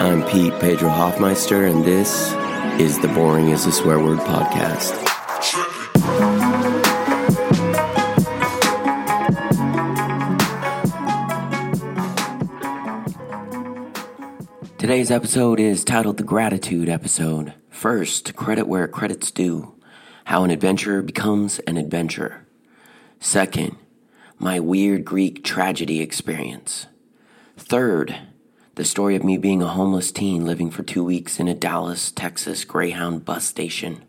I'm 0.00 0.26
Pete 0.28 0.58
Pedro 0.60 0.88
Hoffmeister, 0.88 1.66
and 1.66 1.84
this 1.84 2.32
is 2.80 2.98
the 3.00 3.08
Boring 3.08 3.50
is 3.50 3.66
a 3.66 3.70
Swear 3.70 3.98
Word 3.98 4.20
podcast. 4.20 4.96
Today's 14.78 15.10
episode 15.10 15.60
is 15.60 15.84
titled 15.84 16.16
The 16.16 16.22
Gratitude 16.22 16.88
Episode. 16.88 17.52
First, 17.68 18.34
credit 18.34 18.66
where 18.66 18.88
credit's 18.88 19.30
due. 19.30 19.74
How 20.24 20.44
an 20.44 20.50
adventurer 20.50 21.02
becomes 21.02 21.58
an 21.58 21.76
adventurer. 21.76 22.46
Second, 23.18 23.76
my 24.38 24.60
weird 24.60 25.04
Greek 25.04 25.44
tragedy 25.44 26.00
experience. 26.00 26.86
Third, 27.58 28.16
the 28.80 28.86
story 28.86 29.14
of 29.14 29.22
me 29.22 29.36
being 29.36 29.60
a 29.60 29.68
homeless 29.68 30.10
teen 30.10 30.46
living 30.46 30.70
for 30.70 30.82
two 30.82 31.04
weeks 31.04 31.38
in 31.38 31.46
a 31.46 31.52
Dallas, 31.52 32.10
Texas 32.10 32.64
Greyhound 32.64 33.26
bus 33.26 33.44
station. 33.44 34.02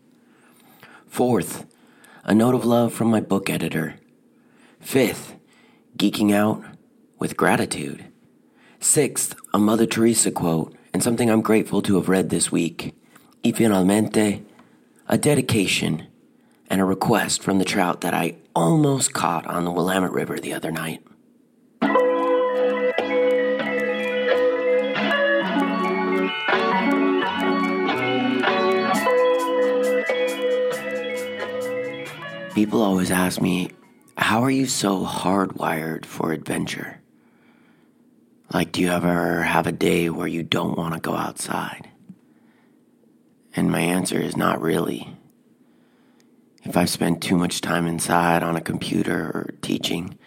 Fourth, 1.09 1.65
a 2.23 2.33
note 2.33 2.55
of 2.55 2.63
love 2.63 2.93
from 2.93 3.09
my 3.09 3.19
book 3.19 3.49
editor. 3.49 3.95
Fifth, 4.79 5.35
geeking 5.97 6.33
out 6.33 6.63
with 7.19 7.35
gratitude. 7.35 8.05
Sixth, 8.79 9.35
a 9.53 9.59
Mother 9.59 9.85
Teresa 9.85 10.31
quote 10.31 10.73
and 10.93 11.03
something 11.03 11.29
I'm 11.29 11.41
grateful 11.41 11.81
to 11.81 11.95
have 11.95 12.07
read 12.07 12.29
this 12.29 12.49
week. 12.49 12.95
Y 13.43 13.51
finalmente, 13.51 14.45
a 15.09 15.17
dedication 15.17 16.07
and 16.69 16.79
a 16.79 16.85
request 16.85 17.43
from 17.43 17.59
the 17.59 17.65
trout 17.65 17.99
that 17.99 18.13
I 18.13 18.37
almost 18.55 19.11
caught 19.11 19.45
on 19.47 19.65
the 19.65 19.71
Willamette 19.71 20.13
River 20.13 20.39
the 20.39 20.53
other 20.53 20.71
night. 20.71 21.03
People 32.53 32.81
always 32.81 33.11
ask 33.11 33.41
me, 33.41 33.71
How 34.17 34.43
are 34.43 34.51
you 34.51 34.65
so 34.65 35.05
hardwired 35.05 36.05
for 36.05 36.33
adventure? 36.33 36.99
Like, 38.53 38.73
do 38.73 38.81
you 38.81 38.89
ever 38.89 39.43
have 39.43 39.67
a 39.67 39.71
day 39.71 40.09
where 40.09 40.27
you 40.27 40.43
don't 40.43 40.77
want 40.77 40.93
to 40.93 40.99
go 40.99 41.15
outside? 41.15 41.89
And 43.55 43.71
my 43.71 43.79
answer 43.79 44.19
is 44.19 44.35
not 44.35 44.61
really. 44.61 45.15
If 46.63 46.75
I've 46.75 46.89
spent 46.89 47.23
too 47.23 47.37
much 47.37 47.61
time 47.61 47.87
inside 47.87 48.43
on 48.43 48.57
a 48.57 48.61
computer 48.61 49.31
or 49.33 49.53
teaching, 49.61 50.17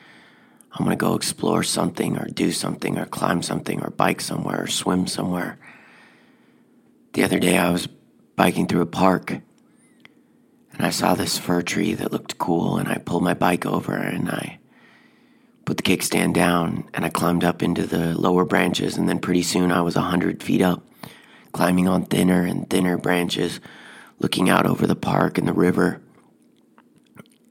I'm 0.73 0.87
going 0.87 0.97
to 0.97 1.05
go 1.05 1.15
explore 1.15 1.63
something 1.63 2.17
or 2.17 2.27
do 2.29 2.53
something 2.53 2.99
or 2.99 3.05
climb 3.05 3.43
something 3.43 3.83
or 3.83 3.91
bike 3.91 4.23
somewhere 4.23 4.63
or 4.63 4.67
swim 4.67 5.07
somewhere. 5.07 5.59
The 7.13 7.23
other 7.23 7.39
day 7.39 7.59
I 7.59 7.71
was 7.71 7.87
biking 8.35 8.67
through 8.67 8.81
a 8.81 8.87
park 8.87 9.41
and 10.77 10.87
I 10.87 10.91
saw 10.91 11.15
this 11.15 11.39
fir 11.39 11.63
tree 11.63 11.95
that 11.95 12.13
looked 12.13 12.39
cool 12.39 12.79
and 12.79 12.89
I 12.89 12.99
pulled 12.99 13.23
my 13.23 13.35
bike 13.35 13.65
over 13.65 13.95
and 13.95 14.29
I 14.29 14.59
put 15.65 15.77
the 15.77 15.83
kickstand 15.83 16.35
down 16.35 16.89
and 16.93 17.05
I 17.05 17.09
climbed 17.09 17.45
up 17.45 17.63
into 17.63 17.87
the 17.87 18.19
lower 18.19 18.45
branches 18.45 18.97
and 18.97 19.09
then 19.09 19.19
pretty 19.19 19.43
soon 19.43 19.71
I 19.71 19.81
was 19.81 19.97
a 19.97 20.03
hundred 20.03 20.43
feet 20.43 20.61
up, 20.61 20.85
climbing 21.53 21.89
on 21.89 22.05
thinner 22.05 22.43
and 22.45 22.69
thinner 22.69 22.99
branches, 22.99 23.61
looking 24.19 24.51
out 24.51 24.67
over 24.67 24.87
the 24.87 24.97
park 24.97 25.39
and 25.39 25.47
the 25.47 25.53
river. 25.53 26.01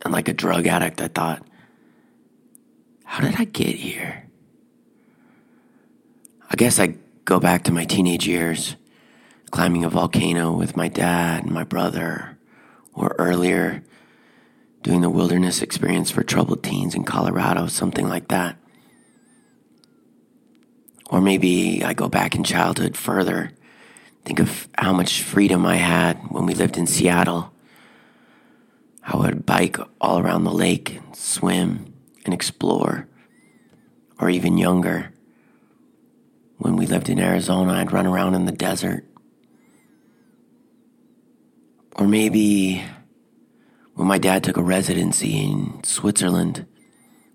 And 0.03 0.13
like 0.13 0.27
a 0.27 0.33
drug 0.33 0.67
addict, 0.67 1.01
I 1.01 1.07
thought, 1.07 1.47
how 3.05 3.23
did 3.23 3.39
I 3.39 3.45
get 3.45 3.75
here? 3.75 4.27
I 6.49 6.55
guess 6.55 6.77
I 6.77 6.95
go 7.25 7.39
back 7.39 7.63
to 7.63 7.71
my 7.71 7.85
teenage 7.85 8.27
years, 8.27 8.75
climbing 9.49 9.85
a 9.85 9.89
volcano 9.89 10.51
with 10.51 10.75
my 10.75 10.89
dad 10.89 11.43
and 11.43 11.53
my 11.53 11.63
brother, 11.63 12.32
or 12.93 13.15
earlier, 13.17 13.83
doing 14.81 15.01
the 15.01 15.09
wilderness 15.09 15.61
experience 15.61 16.11
for 16.11 16.23
troubled 16.23 16.63
teens 16.63 16.95
in 16.95 17.03
Colorado, 17.03 17.67
something 17.67 18.07
like 18.07 18.27
that. 18.29 18.57
Or 21.09 21.21
maybe 21.21 21.83
I 21.83 21.93
go 21.93 22.09
back 22.09 22.35
in 22.35 22.43
childhood 22.43 22.97
further, 22.97 23.51
think 24.25 24.39
of 24.39 24.67
how 24.77 24.93
much 24.93 25.21
freedom 25.21 25.65
I 25.65 25.75
had 25.75 26.15
when 26.29 26.45
we 26.45 26.53
lived 26.53 26.77
in 26.77 26.87
Seattle 26.87 27.53
I 29.05 29.17
would 29.17 29.45
bike 29.45 29.77
all 29.99 30.19
around 30.19 30.45
the 30.45 30.51
lake, 30.51 30.95
and 30.95 31.15
swim, 31.15 31.93
and 32.23 32.33
explore. 32.33 33.07
Or 34.19 34.29
even 34.29 34.57
younger, 34.57 35.11
when 36.57 36.77
we 36.77 36.85
lived 36.85 37.09
in 37.09 37.19
Arizona, 37.19 37.73
I'd 37.73 37.91
run 37.91 38.07
around 38.07 38.35
in 38.35 38.45
the 38.45 38.53
desert. 38.53 39.05
Or 41.95 42.07
maybe 42.07 42.83
when 43.95 44.07
my 44.07 44.17
dad 44.17 44.43
took 44.43 44.57
a 44.57 44.63
residency 44.63 45.37
in 45.37 45.83
Switzerland, 45.83 46.65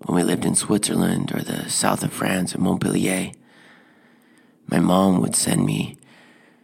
when 0.05 0.15
we 0.15 0.23
lived 0.23 0.45
in 0.45 0.55
Switzerland 0.55 1.31
or 1.33 1.41
the 1.41 1.69
south 1.69 2.03
of 2.03 2.13
France 2.13 2.53
in 2.53 2.61
Montpellier, 2.61 3.31
my 4.67 4.79
mom 4.79 5.21
would 5.21 5.35
send 5.35 5.65
me 5.65 5.97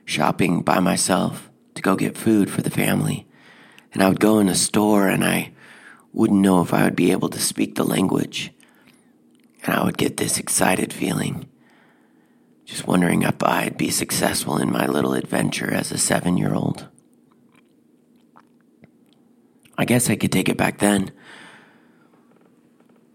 shopping 0.05 0.61
by 0.61 0.79
myself 0.79 1.49
to 1.73 1.81
go 1.81 1.95
get 1.95 2.17
food 2.17 2.49
for 2.49 2.61
the 2.61 2.69
family 2.69 3.27
and 3.95 4.03
I 4.03 4.09
would 4.09 4.19
go 4.19 4.39
in 4.39 4.49
a 4.49 4.55
store 4.55 5.07
and 5.07 5.23
I 5.23 5.53
wouldn't 6.11 6.41
know 6.41 6.61
if 6.61 6.73
I 6.73 6.83
would 6.83 6.97
be 6.97 7.11
able 7.11 7.29
to 7.29 7.39
speak 7.39 7.75
the 7.75 7.85
language. 7.85 8.51
And 9.63 9.73
I 9.73 9.83
would 9.85 9.97
get 9.97 10.17
this 10.17 10.37
excited 10.37 10.91
feeling, 10.91 11.47
just 12.65 12.85
wondering 12.85 13.23
if 13.23 13.41
I'd 13.41 13.77
be 13.77 13.89
successful 13.89 14.57
in 14.57 14.71
my 14.71 14.85
little 14.85 15.13
adventure 15.13 15.73
as 15.73 15.91
a 15.93 15.97
seven 15.97 16.37
year 16.37 16.53
old. 16.53 16.89
I 19.77 19.85
guess 19.85 20.09
I 20.09 20.15
could 20.15 20.31
take 20.31 20.49
it 20.49 20.57
back 20.57 20.79
then. 20.79 21.11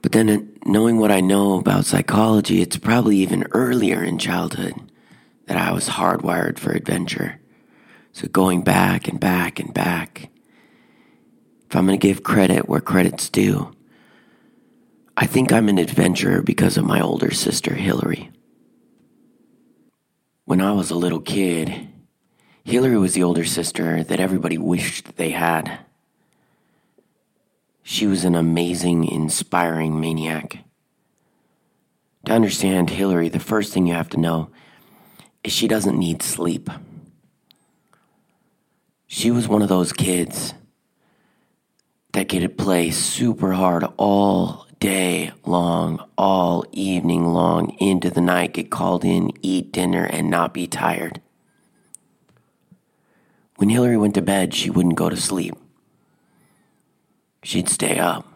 But 0.02 0.12
then, 0.12 0.28
uh, 0.28 0.38
knowing 0.64 0.98
what 0.98 1.10
I 1.10 1.20
know 1.20 1.58
about 1.58 1.84
psychology, 1.84 2.62
it's 2.62 2.76
probably 2.76 3.18
even 3.18 3.46
earlier 3.52 4.02
in 4.02 4.18
childhood 4.18 4.74
that 5.46 5.56
I 5.56 5.72
was 5.72 5.88
hardwired 5.88 6.58
for 6.58 6.72
adventure. 6.72 7.40
So 8.12 8.28
going 8.28 8.62
back 8.62 9.08
and 9.08 9.20
back 9.20 9.60
and 9.60 9.72
back, 9.72 10.30
if 11.68 11.76
I'm 11.76 11.86
going 11.86 11.98
to 11.98 12.06
give 12.06 12.22
credit 12.22 12.68
where 12.68 12.80
credit's 12.80 13.28
due, 13.28 13.72
I 15.16 15.26
think 15.26 15.52
I'm 15.52 15.68
an 15.68 15.78
adventurer 15.78 16.42
because 16.42 16.76
of 16.76 16.84
my 16.84 17.00
older 17.00 17.30
sister, 17.30 17.74
Hillary. 17.74 18.30
When 20.46 20.60
I 20.60 20.72
was 20.72 20.90
a 20.90 20.96
little 20.96 21.20
kid, 21.20 21.88
Hillary 22.64 22.98
was 22.98 23.14
the 23.14 23.22
older 23.22 23.44
sister 23.44 24.02
that 24.02 24.18
everybody 24.18 24.58
wished 24.58 25.16
they 25.16 25.30
had. 25.30 25.78
She 27.90 28.06
was 28.06 28.24
an 28.24 28.36
amazing, 28.36 29.04
inspiring 29.04 30.00
maniac. 30.00 30.58
To 32.24 32.32
understand 32.32 32.88
Hillary, 32.88 33.28
the 33.28 33.40
first 33.40 33.72
thing 33.72 33.88
you 33.88 33.94
have 33.94 34.08
to 34.10 34.20
know 34.20 34.50
is 35.42 35.52
she 35.52 35.66
doesn't 35.66 35.98
need 35.98 36.22
sleep. 36.22 36.70
She 39.08 39.32
was 39.32 39.48
one 39.48 39.60
of 39.60 39.68
those 39.68 39.92
kids 39.92 40.54
that 42.12 42.28
could 42.28 42.56
play 42.56 42.92
super 42.92 43.54
hard 43.54 43.84
all 43.96 44.68
day 44.78 45.32
long, 45.44 46.08
all 46.16 46.64
evening 46.70 47.24
long, 47.24 47.70
into 47.80 48.08
the 48.08 48.20
night, 48.20 48.54
get 48.54 48.70
called 48.70 49.04
in, 49.04 49.32
eat 49.42 49.72
dinner, 49.72 50.04
and 50.04 50.30
not 50.30 50.54
be 50.54 50.68
tired. 50.68 51.20
When 53.56 53.68
Hillary 53.68 53.96
went 53.96 54.14
to 54.14 54.22
bed, 54.22 54.54
she 54.54 54.70
wouldn't 54.70 54.94
go 54.94 55.08
to 55.08 55.16
sleep. 55.16 55.56
She'd 57.42 57.68
stay 57.68 57.98
up. 57.98 58.26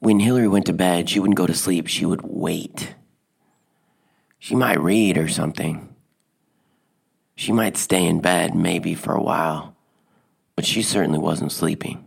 When 0.00 0.20
Hillary 0.20 0.48
went 0.48 0.66
to 0.66 0.72
bed, 0.72 1.08
she 1.08 1.20
wouldn't 1.20 1.36
go 1.36 1.46
to 1.46 1.54
sleep, 1.54 1.86
she 1.86 2.06
would 2.06 2.22
wait. 2.22 2.94
She 4.38 4.54
might 4.54 4.80
read 4.80 5.18
or 5.18 5.28
something. 5.28 5.94
She 7.34 7.52
might 7.52 7.76
stay 7.76 8.04
in 8.04 8.20
bed 8.20 8.54
maybe 8.54 8.94
for 8.94 9.14
a 9.14 9.22
while 9.22 9.76
but 10.58 10.66
she 10.66 10.82
certainly 10.82 11.20
wasn't 11.20 11.52
sleeping. 11.52 12.04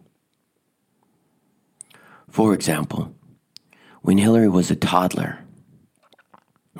For 2.27 2.53
example, 2.53 3.15
when 4.01 4.17
Hillary 4.17 4.49
was 4.49 4.69
a 4.69 4.75
toddler, 4.75 5.39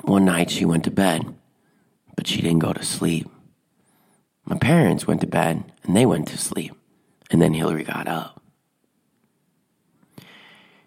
one 0.02 0.26
night 0.26 0.50
she 0.50 0.66
went 0.66 0.84
to 0.84 0.90
bed, 0.90 1.34
but 2.14 2.26
she 2.26 2.42
didn't 2.42 2.58
go 2.58 2.74
to 2.74 2.84
sleep. 2.84 3.26
My 4.44 4.58
parents 4.58 5.06
went 5.06 5.22
to 5.22 5.26
bed 5.26 5.64
and 5.84 5.96
they 5.96 6.04
went 6.04 6.28
to 6.28 6.36
sleep, 6.36 6.74
and 7.32 7.40
then 7.40 7.54
Hillary 7.54 7.82
got 7.82 8.06
up. 8.06 8.42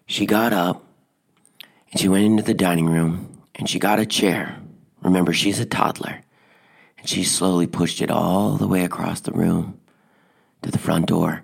She 0.06 0.26
got 0.26 0.52
up 0.52 0.84
and 1.90 2.00
she 2.00 2.08
went 2.08 2.24
into 2.24 2.44
the 2.44 2.54
dining 2.54 2.86
room 2.86 3.42
and 3.56 3.68
she 3.68 3.80
got 3.80 3.98
a 3.98 4.06
chair. 4.06 4.56
Remember, 5.02 5.32
she's 5.32 5.58
a 5.58 5.66
toddler. 5.66 6.22
And 6.98 7.08
she 7.08 7.24
slowly 7.24 7.66
pushed 7.66 8.00
it 8.00 8.10
all 8.10 8.52
the 8.52 8.68
way 8.68 8.84
across 8.84 9.20
the 9.20 9.32
room 9.32 9.80
to 10.62 10.70
the 10.70 10.78
front 10.78 11.06
door. 11.06 11.42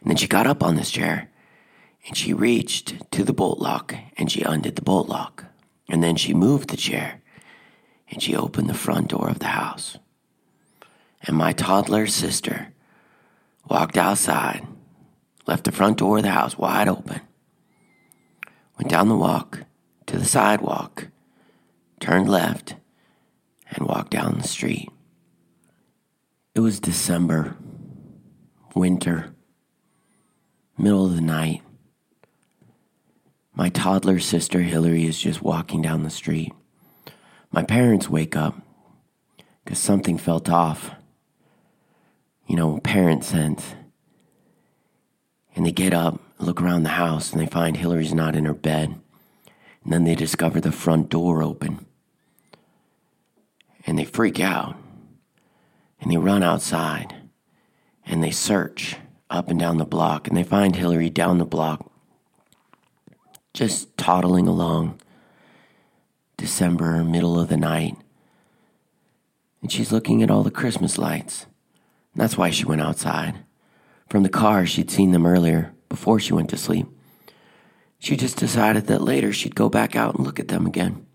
And 0.00 0.10
then 0.10 0.16
she 0.16 0.26
got 0.26 0.48
up 0.48 0.64
on 0.64 0.74
this 0.74 0.90
chair 0.90 1.30
and 2.06 2.16
she 2.16 2.32
reached 2.32 3.10
to 3.12 3.22
the 3.22 3.32
bolt 3.32 3.60
lock 3.60 3.94
and 4.16 4.30
she 4.30 4.42
undid 4.42 4.74
the 4.74 4.82
bolt 4.82 5.08
lock. 5.08 5.44
And 5.88 6.02
then 6.02 6.16
she 6.16 6.34
moved 6.34 6.70
the 6.70 6.76
chair 6.76 7.22
and 8.08 8.20
she 8.20 8.34
opened 8.34 8.68
the 8.68 8.74
front 8.74 9.08
door 9.08 9.28
of 9.28 9.38
the 9.38 9.46
house. 9.46 9.96
And 11.22 11.36
my 11.36 11.52
toddler 11.52 12.08
sister 12.08 12.72
walked 13.70 13.96
outside, 13.96 14.66
left 15.46 15.64
the 15.64 15.72
front 15.72 15.98
door 15.98 16.16
of 16.16 16.24
the 16.24 16.30
house 16.30 16.58
wide 16.58 16.88
open, 16.88 17.20
went 18.76 18.90
down 18.90 19.08
the 19.08 19.16
walk 19.16 19.62
to 20.06 20.18
the 20.18 20.24
sidewalk, 20.24 21.06
turned 22.00 22.28
left, 22.28 22.74
and 23.70 23.86
walked 23.86 24.10
down 24.10 24.38
the 24.38 24.48
street. 24.48 24.88
It 26.54 26.60
was 26.60 26.80
December, 26.80 27.56
winter, 28.74 29.32
middle 30.76 31.06
of 31.06 31.14
the 31.14 31.20
night. 31.20 31.62
My 33.54 33.68
toddler 33.68 34.18
sister 34.18 34.62
Hillary 34.62 35.04
is 35.06 35.20
just 35.20 35.42
walking 35.42 35.80
down 35.80 36.02
the 36.02 36.10
street. 36.10 36.52
My 37.52 37.62
parents 37.62 38.08
wake 38.08 38.34
up 38.34 38.60
because 39.64 39.78
something 39.78 40.18
felt 40.18 40.48
off. 40.50 40.90
You 42.50 42.56
know, 42.56 42.78
parent 42.78 43.22
sense. 43.22 43.76
And 45.54 45.64
they 45.64 45.70
get 45.70 45.94
up, 45.94 46.20
look 46.40 46.60
around 46.60 46.82
the 46.82 46.88
house, 46.88 47.30
and 47.30 47.40
they 47.40 47.46
find 47.46 47.76
Hillary's 47.76 48.12
not 48.12 48.34
in 48.34 48.44
her 48.44 48.54
bed. 48.54 49.00
And 49.84 49.92
then 49.92 50.02
they 50.02 50.16
discover 50.16 50.60
the 50.60 50.72
front 50.72 51.10
door 51.10 51.44
open. 51.44 51.86
And 53.86 53.96
they 53.96 54.04
freak 54.04 54.40
out. 54.40 54.74
And 56.00 56.10
they 56.10 56.16
run 56.16 56.42
outside. 56.42 57.14
And 58.04 58.20
they 58.20 58.32
search 58.32 58.96
up 59.30 59.48
and 59.48 59.60
down 59.60 59.78
the 59.78 59.84
block. 59.84 60.26
And 60.26 60.36
they 60.36 60.42
find 60.42 60.74
Hillary 60.74 61.08
down 61.08 61.38
the 61.38 61.44
block, 61.44 61.88
just 63.54 63.96
toddling 63.96 64.48
along 64.48 65.00
December, 66.36 67.04
middle 67.04 67.38
of 67.38 67.48
the 67.48 67.56
night. 67.56 67.96
And 69.62 69.70
she's 69.70 69.92
looking 69.92 70.20
at 70.20 70.32
all 70.32 70.42
the 70.42 70.50
Christmas 70.50 70.98
lights. 70.98 71.46
That's 72.20 72.36
why 72.36 72.50
she 72.50 72.66
went 72.66 72.82
outside. 72.82 73.46
From 74.10 74.24
the 74.24 74.28
car, 74.28 74.66
she'd 74.66 74.90
seen 74.90 75.12
them 75.12 75.24
earlier, 75.24 75.72
before 75.88 76.20
she 76.20 76.34
went 76.34 76.50
to 76.50 76.58
sleep. 76.58 76.86
She 77.98 78.14
just 78.14 78.36
decided 78.36 78.88
that 78.88 79.00
later 79.00 79.32
she'd 79.32 79.54
go 79.54 79.70
back 79.70 79.96
out 79.96 80.16
and 80.16 80.26
look 80.26 80.38
at 80.38 80.48
them 80.48 80.66
again. 80.66 81.06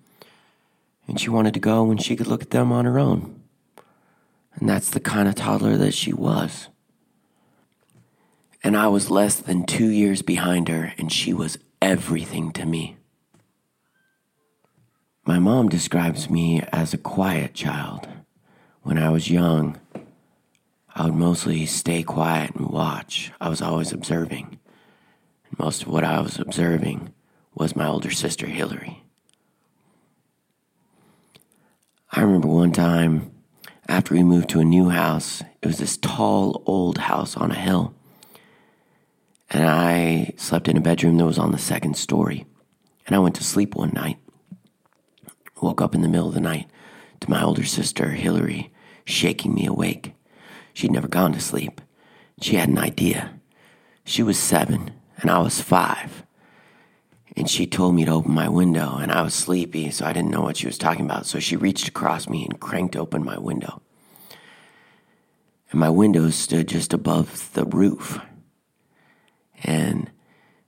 And 1.08 1.20
she 1.20 1.30
wanted 1.30 1.54
to 1.54 1.60
go 1.60 1.84
when 1.84 2.00
she 2.00 2.16
could 2.16 2.26
look 2.26 2.42
at 2.42 2.50
them 2.50 2.72
on 2.72 2.86
her 2.86 2.98
own. 2.98 3.40
And 4.56 4.68
that's 4.68 4.90
the 4.90 5.00
kind 5.00 5.28
of 5.28 5.36
toddler 5.36 5.78
that 5.78 5.94
she 5.94 6.12
was. 6.12 6.70
And 8.64 8.76
I 8.76 8.88
was 8.88 9.12
less 9.12 9.36
than 9.36 9.68
two 9.68 9.90
years 9.92 10.24
behind 10.24 10.70
her, 10.70 10.92
and 10.98 11.12
she 11.12 11.34
was 11.34 11.60
everything 11.84 12.52
to 12.54 12.66
me. 12.66 12.98
My 15.24 15.38
mom 15.38 15.70
describes 15.70 16.32
me 16.32 16.64
as 16.72 16.96
a 16.96 16.98
quiet 16.98 17.54
child. 17.54 18.08
When 18.82 18.98
I 18.98 19.12
was 19.12 19.30
young, 19.30 19.80
I 20.96 21.06
would 21.06 21.16
mostly 21.16 21.66
stay 21.66 22.04
quiet 22.04 22.56
and 22.56 22.70
watch. 22.70 23.32
I 23.42 23.50
was 23.50 23.62
always 23.62 23.92
observing. 23.92 24.60
And 25.50 25.60
most 25.60 25.84
of 25.84 25.90
what 25.90 26.04
I 26.04 26.22
was 26.22 26.40
observing 26.40 27.14
was 27.54 27.76
my 27.76 27.88
older 27.88 28.12
sister, 28.12 28.48
Hillary. 28.48 29.04
I 32.12 32.22
remember 32.22 32.48
one 32.48 32.72
time 32.72 33.32
after 33.88 34.14
we 34.14 34.24
moved 34.24 34.50
to 34.50 34.62
a 34.62 34.66
new 34.66 34.90
house, 34.90 35.44
it 35.62 35.68
was 35.68 35.78
this 35.78 35.98
tall, 35.98 36.64
old 36.66 36.98
house 36.98 37.36
on 37.36 37.52
a 37.52 37.60
hill. 37.60 37.94
And 39.52 39.66
I 39.66 40.34
slept 40.38 40.68
in 40.70 40.78
a 40.78 40.82
bedroom 40.82 41.18
that 41.18 41.26
was 41.26 41.38
on 41.38 41.52
the 41.52 41.58
second 41.58 41.98
story. 41.98 42.46
And 43.06 43.16
I 43.16 43.20
went 43.20 43.36
to 43.36 43.44
sleep 43.44 43.76
one 43.76 43.92
night 43.92 44.18
woke 45.62 45.82
up 45.82 45.96
in 45.96 46.02
the 46.02 46.08
middle 46.08 46.28
of 46.28 46.34
the 46.34 46.40
night 46.40 46.70
to 47.22 47.30
my 47.30 47.42
older 47.42 47.64
sister, 47.64 48.12
Hillary, 48.12 48.72
shaking 49.04 49.54
me 49.54 49.66
awake. 49.66 50.14
She'd 50.76 50.92
never 50.92 51.08
gone 51.08 51.32
to 51.32 51.40
sleep. 51.40 51.80
She 52.42 52.58
had 52.58 52.68
an 52.68 52.78
idea. 52.78 53.40
She 54.04 54.22
was 54.22 54.38
seven, 54.38 54.92
and 55.18 55.32
I 55.32 55.40
was 55.40 55.62
five. 55.62 56.26
And 57.38 57.50
she 57.50 57.66
told 57.66 57.96
me 57.96 58.04
to 58.04 58.12
open 58.12 58.34
my 58.34 58.50
window, 58.50 58.98
and 58.98 59.10
I 59.10 59.22
was 59.22 59.34
sleepy, 59.34 59.90
so 59.90 60.06
I 60.06 60.12
didn't 60.12 60.32
know 60.32 60.42
what 60.42 60.58
she 60.58 60.68
was 60.68 60.78
talking 60.78 61.06
about. 61.06 61.26
So 61.28 61.40
she 61.40 61.56
reached 61.56 61.88
across 61.88 62.28
me 62.28 62.44
and 62.44 62.60
cranked 62.60 62.98
open 62.98 63.24
my 63.24 63.38
window. 63.38 63.82
And 65.72 65.80
my 65.80 65.90
window 65.90 66.30
stood 66.30 66.68
just 66.68 66.92
above 66.92 67.54
the 67.54 67.64
roof. 67.64 68.20
And 69.64 70.12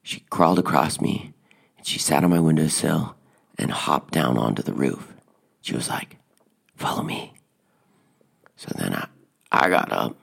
she 0.03 0.21
crawled 0.29 0.57
across 0.57 1.01
me, 1.01 1.33
and 1.77 1.85
she 1.85 1.99
sat 1.99 2.23
on 2.23 2.29
my 2.29 2.39
windowsill, 2.39 3.17
and 3.57 3.71
hopped 3.71 4.13
down 4.13 4.37
onto 4.37 4.61
the 4.63 4.73
roof. 4.73 5.13
She 5.59 5.75
was 5.75 5.89
like, 5.89 6.15
Follow 6.77 7.03
me. 7.03 7.33
So 8.55 8.71
then 8.77 8.93
I, 8.93 9.07
I 9.51 9.69
got 9.69 9.91
up 9.91 10.15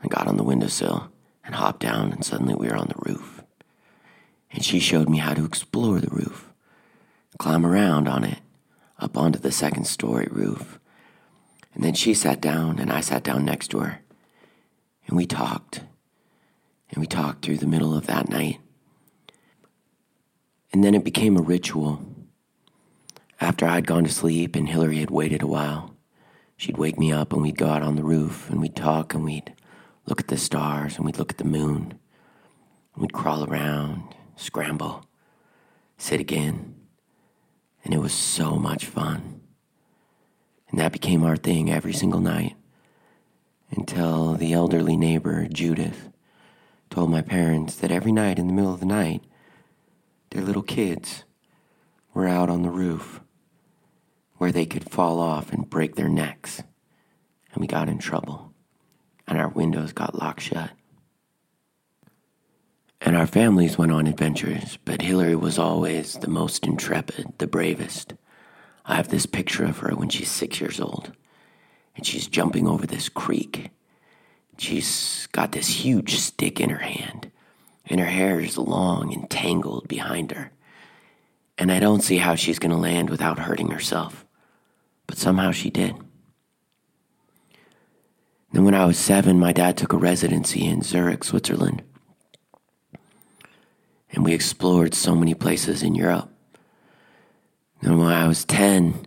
and 0.00 0.10
got 0.10 0.26
on 0.26 0.36
the 0.36 0.44
windowsill 0.44 1.10
and 1.44 1.54
hopped 1.54 1.80
down, 1.80 2.12
and 2.12 2.24
suddenly 2.24 2.54
we 2.54 2.68
were 2.68 2.76
on 2.76 2.88
the 2.88 3.10
roof. 3.10 3.42
And 4.50 4.64
she 4.64 4.78
showed 4.78 5.08
me 5.08 5.18
how 5.18 5.34
to 5.34 5.44
explore 5.44 6.00
the 6.00 6.10
roof, 6.10 6.52
climb 7.38 7.66
around 7.66 8.08
on 8.08 8.24
it, 8.24 8.38
up 8.98 9.16
onto 9.16 9.38
the 9.38 9.52
second 9.52 9.86
story 9.86 10.28
roof. 10.30 10.78
And 11.74 11.82
then 11.82 11.94
she 11.94 12.14
sat 12.14 12.40
down, 12.40 12.78
and 12.78 12.92
I 12.92 13.00
sat 13.00 13.24
down 13.24 13.44
next 13.44 13.68
to 13.68 13.80
her. 13.80 14.00
And 15.06 15.16
we 15.16 15.26
talked. 15.26 15.80
And 16.90 17.00
we 17.00 17.06
talked 17.06 17.44
through 17.44 17.58
the 17.58 17.66
middle 17.66 17.96
of 17.96 18.06
that 18.06 18.28
night. 18.28 18.60
And 20.72 20.82
then 20.82 20.94
it 20.94 21.04
became 21.04 21.36
a 21.36 21.42
ritual 21.42 22.00
after 23.40 23.66
I'd 23.66 23.86
gone 23.86 24.04
to 24.04 24.10
sleep 24.10 24.56
and 24.56 24.68
Hillary 24.68 24.98
had 24.98 25.10
waited 25.10 25.42
a 25.42 25.46
while, 25.46 25.93
she'd 26.56 26.78
wake 26.78 26.98
me 26.98 27.12
up 27.12 27.32
and 27.32 27.42
we'd 27.42 27.58
go 27.58 27.68
out 27.68 27.82
on 27.82 27.96
the 27.96 28.04
roof 28.04 28.48
and 28.50 28.60
we'd 28.60 28.76
talk 28.76 29.14
and 29.14 29.24
we'd 29.24 29.54
look 30.06 30.20
at 30.20 30.28
the 30.28 30.36
stars 30.36 30.96
and 30.96 31.04
we'd 31.04 31.18
look 31.18 31.32
at 31.32 31.38
the 31.38 31.44
moon. 31.44 31.98
And 32.94 33.02
we'd 33.02 33.12
crawl 33.12 33.44
around, 33.44 34.14
scramble, 34.36 35.04
sit 35.98 36.20
again. 36.20 36.74
And 37.84 37.92
it 37.92 37.98
was 37.98 38.14
so 38.14 38.56
much 38.56 38.86
fun. 38.86 39.40
And 40.70 40.78
that 40.78 40.92
became 40.92 41.22
our 41.22 41.36
thing 41.36 41.70
every 41.70 41.92
single 41.92 42.20
night 42.20 42.56
until 43.70 44.34
the 44.34 44.52
elderly 44.52 44.96
neighbor, 44.96 45.46
Judith, 45.48 46.08
told 46.90 47.10
my 47.10 47.22
parents 47.22 47.74
that 47.76 47.90
every 47.90 48.12
night 48.12 48.38
in 48.38 48.46
the 48.46 48.52
middle 48.52 48.72
of 48.72 48.80
the 48.80 48.86
night, 48.86 49.22
their 50.30 50.42
little 50.42 50.62
kids 50.62 51.24
were 52.12 52.28
out 52.28 52.48
on 52.48 52.62
the 52.62 52.70
roof 52.70 53.20
where 54.36 54.52
they 54.52 54.66
could 54.66 54.90
fall 54.90 55.20
off 55.20 55.52
and 55.52 55.70
break 55.70 55.94
their 55.94 56.08
necks. 56.08 56.62
And 57.52 57.60
we 57.60 57.66
got 57.66 57.88
in 57.88 57.98
trouble, 57.98 58.52
and 59.26 59.38
our 59.38 59.48
windows 59.48 59.92
got 59.92 60.18
locked 60.18 60.42
shut. 60.42 60.70
And 63.00 63.16
our 63.16 63.26
families 63.26 63.78
went 63.78 63.92
on 63.92 64.06
adventures, 64.06 64.78
but 64.84 65.02
Hillary 65.02 65.36
was 65.36 65.58
always 65.58 66.14
the 66.14 66.28
most 66.28 66.66
intrepid, 66.66 67.34
the 67.38 67.46
bravest. 67.46 68.14
I 68.86 68.96
have 68.96 69.08
this 69.08 69.26
picture 69.26 69.64
of 69.64 69.78
her 69.78 69.94
when 69.94 70.08
she's 70.08 70.30
six 70.30 70.60
years 70.60 70.80
old, 70.80 71.12
and 71.96 72.04
she's 72.04 72.26
jumping 72.26 72.66
over 72.66 72.86
this 72.86 73.08
creek. 73.08 73.70
She's 74.58 75.28
got 75.32 75.52
this 75.52 75.68
huge 75.68 76.16
stick 76.16 76.60
in 76.60 76.70
her 76.70 76.78
hand, 76.78 77.30
and 77.86 78.00
her 78.00 78.06
hair 78.06 78.40
is 78.40 78.56
long 78.58 79.12
and 79.12 79.28
tangled 79.28 79.86
behind 79.86 80.32
her. 80.32 80.50
And 81.56 81.70
I 81.70 81.78
don't 81.78 82.02
see 82.02 82.16
how 82.16 82.34
she's 82.34 82.58
going 82.58 82.72
to 82.72 82.76
land 82.76 83.10
without 83.10 83.38
hurting 83.38 83.70
herself 83.70 84.23
but 85.06 85.18
somehow 85.18 85.50
she 85.50 85.70
did. 85.70 85.94
Then, 88.52 88.64
when 88.64 88.74
I 88.74 88.84
was 88.84 88.98
seven, 88.98 89.38
my 89.38 89.52
dad 89.52 89.76
took 89.76 89.92
a 89.92 89.96
residency 89.96 90.64
in 90.64 90.82
Zurich, 90.82 91.24
Switzerland. 91.24 91.82
And 94.12 94.24
we 94.24 94.32
explored 94.32 94.94
so 94.94 95.16
many 95.16 95.34
places 95.34 95.82
in 95.82 95.96
Europe. 95.96 96.30
Then, 97.82 97.98
when 97.98 98.12
I 98.12 98.28
was 98.28 98.44
10, 98.44 99.06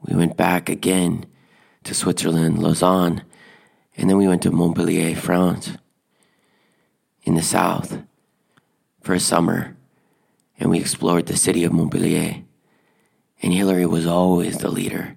we 0.00 0.16
went 0.16 0.36
back 0.36 0.68
again 0.68 1.26
to 1.82 1.92
Switzerland, 1.92 2.62
Lausanne, 2.62 3.22
and 3.96 4.08
then 4.08 4.16
we 4.16 4.28
went 4.28 4.42
to 4.42 4.50
Montpellier, 4.50 5.14
France, 5.14 5.72
in 7.24 7.34
the 7.34 7.42
south, 7.42 7.98
for 9.00 9.14
a 9.14 9.20
summer. 9.20 9.76
And 10.58 10.70
we 10.70 10.78
explored 10.78 11.26
the 11.26 11.36
city 11.36 11.64
of 11.64 11.72
Montpellier. 11.72 12.42
And 13.42 13.52
Hillary 13.52 13.86
was 13.86 14.06
always 14.06 14.58
the 14.58 14.70
leader. 14.70 15.16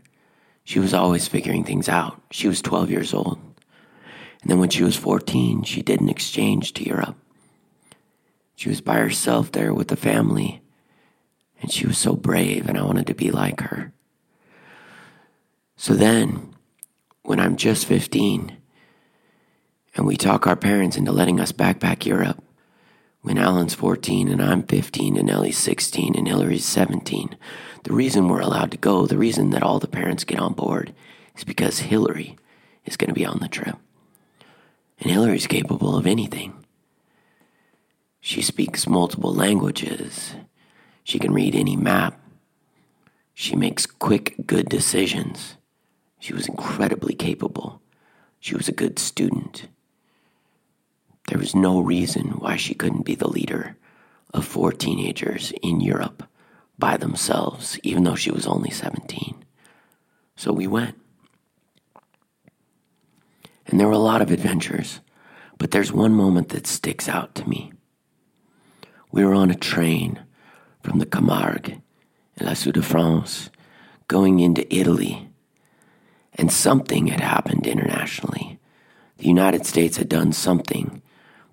She 0.68 0.80
was 0.80 0.94
always 0.94 1.30
figuring 1.30 1.64
things 1.64 1.88
out. 1.88 2.22
She 2.30 2.50
was 2.50 2.62
12 2.62 2.92
years 2.92 3.14
old. 3.14 3.40
And 4.42 4.52
then 4.52 4.60
when 4.60 4.68
she 4.68 4.84
was 4.84 4.98
14, 4.98 5.64
she 5.64 5.82
did 5.82 6.02
an 6.02 6.10
exchange 6.10 6.74
to 6.74 6.86
Europe. 6.86 7.16
She 8.58 8.68
was 8.68 8.82
by 8.82 8.98
herself 8.98 9.50
there 9.54 9.74
with 9.74 9.88
the 9.88 9.96
family. 9.96 10.62
And 11.62 11.72
she 11.72 11.88
was 11.88 11.98
so 11.98 12.18
brave, 12.18 12.68
and 12.68 12.78
I 12.78 12.84
wanted 12.84 13.08
to 13.08 13.14
be 13.14 13.32
like 13.32 13.62
her. 13.62 13.94
So 15.78 15.94
then, 15.94 16.54
when 17.24 17.40
I'm 17.40 17.56
just 17.56 17.86
15, 17.86 18.58
and 19.96 20.06
we 20.06 20.18
talk 20.18 20.48
our 20.48 20.58
parents 20.58 20.98
into 20.98 21.14
letting 21.14 21.40
us 21.40 21.54
backpack 21.54 22.06
Europe, 22.06 22.44
When 23.28 23.38
Alan's 23.38 23.74
14 23.74 24.30
and 24.30 24.42
I'm 24.42 24.64
15 24.64 25.18
and 25.18 25.30
Ellie's 25.30 25.58
16 25.58 26.16
and 26.16 26.30
Hillary's 26.30 26.64
17, 26.64 27.36
the 27.84 27.92
reason 27.92 28.30
we're 28.30 28.40
allowed 28.40 28.72
to 28.72 28.78
go, 28.78 29.06
the 29.06 29.18
reason 29.18 29.50
that 29.50 29.64
all 29.64 29.80
the 29.80 29.88
parents 29.88 30.24
get 30.24 30.40
on 30.40 30.54
board, 30.54 30.94
is 31.36 31.44
because 31.44 31.80
Hillary 31.80 32.38
is 32.86 32.96
going 32.96 33.10
to 33.10 33.14
be 33.14 33.26
on 33.26 33.40
the 33.42 33.50
trip. 33.50 33.76
And 35.02 35.12
Hillary's 35.12 35.46
capable 35.46 35.98
of 35.98 36.08
anything. 36.08 36.54
She 38.22 38.42
speaks 38.42 38.88
multiple 38.88 39.34
languages. 39.34 40.36
She 41.04 41.20
can 41.20 41.34
read 41.34 41.54
any 41.54 41.76
map. 41.76 42.22
She 43.34 43.58
makes 43.58 43.86
quick, 43.86 44.36
good 44.48 44.70
decisions. 44.70 45.58
She 46.18 46.34
was 46.34 46.48
incredibly 46.48 47.14
capable. 47.14 47.82
She 48.40 48.56
was 48.56 48.70
a 48.70 48.72
good 48.72 48.98
student. 48.98 49.68
There 51.28 51.38
was 51.38 51.56
no 51.56 51.80
reason 51.80 52.40
why 52.40 52.56
she 52.56 52.74
couldn't 52.74 53.06
be 53.06 53.16
the 53.16 53.28
leader 53.30 53.78
of 54.34 54.46
four 54.46 54.72
teenagers 54.72 55.54
in 55.62 55.82
Europe 55.82 56.24
by 56.80 56.98
themselves, 56.98 57.80
even 57.84 58.04
though 58.04 58.16
she 58.16 58.32
was 58.32 58.48
only 58.48 58.70
17. 58.70 59.44
So 60.36 60.54
we 60.54 60.68
went. 60.68 60.96
And 63.66 63.80
there 63.80 63.88
were 63.88 63.94
a 63.94 63.98
lot 63.98 64.22
of 64.22 64.32
adventures, 64.32 65.02
but 65.58 65.72
there's 65.72 65.92
one 65.92 66.14
moment 66.14 66.50
that 66.50 66.68
sticks 66.68 67.10
out 67.10 67.36
to 67.36 67.50
me. 67.50 67.74
We 69.12 69.26
were 69.26 69.34
on 69.34 69.52
a 69.52 69.56
train 69.56 70.22
from 70.82 71.00
the 71.00 71.06
Camargue 71.06 71.82
in 72.38 72.46
La 72.46 72.54
Sud 72.54 72.76
de 72.76 72.82
France 72.82 73.50
going 74.08 74.40
into 74.40 74.74
Italy, 74.74 75.28
and 76.36 76.52
something 76.52 77.08
had 77.08 77.20
happened 77.20 77.68
internationally. 77.68 78.60
The 79.18 79.28
United 79.28 79.66
States 79.66 79.98
had 79.98 80.08
done 80.08 80.32
something, 80.32 81.02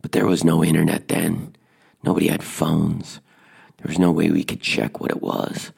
but 0.04 0.12
there 0.12 0.26
was 0.26 0.44
no 0.44 0.62
internet 0.62 1.08
then. 1.08 1.56
Nobody 2.02 2.26
had 2.28 2.42
phones. 2.42 3.20
There 3.78 3.88
was 3.88 3.98
no 3.98 4.12
way 4.12 4.28
we 4.28 4.44
could 4.44 4.60
check 4.60 5.00
what 5.00 5.10
it 5.10 5.22
was. 5.22 5.72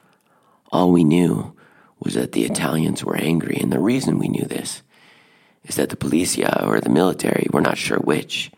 All 0.73 0.91
we 0.91 1.05
knew 1.05 1.55
was 2.01 2.15
that 2.15 2.33
the 2.33 2.45
Italians 2.45 3.05
were 3.05 3.17
angry, 3.17 3.57
and 3.61 3.73
the 3.73 3.79
reason 3.79 4.19
we 4.19 4.27
knew 4.27 4.45
this 4.45 4.83
is 5.63 5.77
that 5.77 5.91
the 5.91 5.97
policia 5.97 6.67
or 6.67 6.81
the 6.81 6.89
military, 6.89 7.47
we're 7.53 7.61
not 7.61 7.79
sure 7.79 7.99
which, 7.99 8.51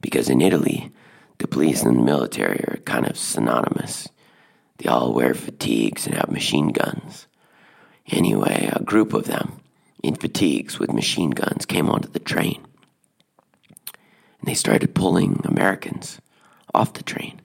because 0.00 0.28
in 0.28 0.40
Italy, 0.40 0.92
the 1.38 1.48
police 1.48 1.82
and 1.82 1.98
the 1.98 2.02
military 2.02 2.60
are 2.68 2.78
kind 2.84 3.04
of 3.04 3.18
synonymous. 3.18 4.08
They 4.76 4.88
all 4.88 5.12
wear 5.12 5.34
fatigues 5.34 6.06
and 6.06 6.14
have 6.14 6.30
machine 6.30 6.68
guns. 6.68 7.26
Anyway, 8.06 8.70
a 8.72 8.84
group 8.84 9.12
of 9.12 9.24
them 9.24 9.62
in 10.00 10.14
fatigues 10.14 10.78
with 10.78 10.92
machine 10.92 11.30
guns 11.30 11.66
came 11.66 11.90
onto 11.90 12.08
the 12.08 12.20
train. 12.20 12.67
And 14.40 14.48
they 14.48 14.54
started 14.54 14.94
pulling 14.94 15.40
Americans 15.44 16.20
off 16.74 16.92
the 16.92 17.02
train. 17.02 17.40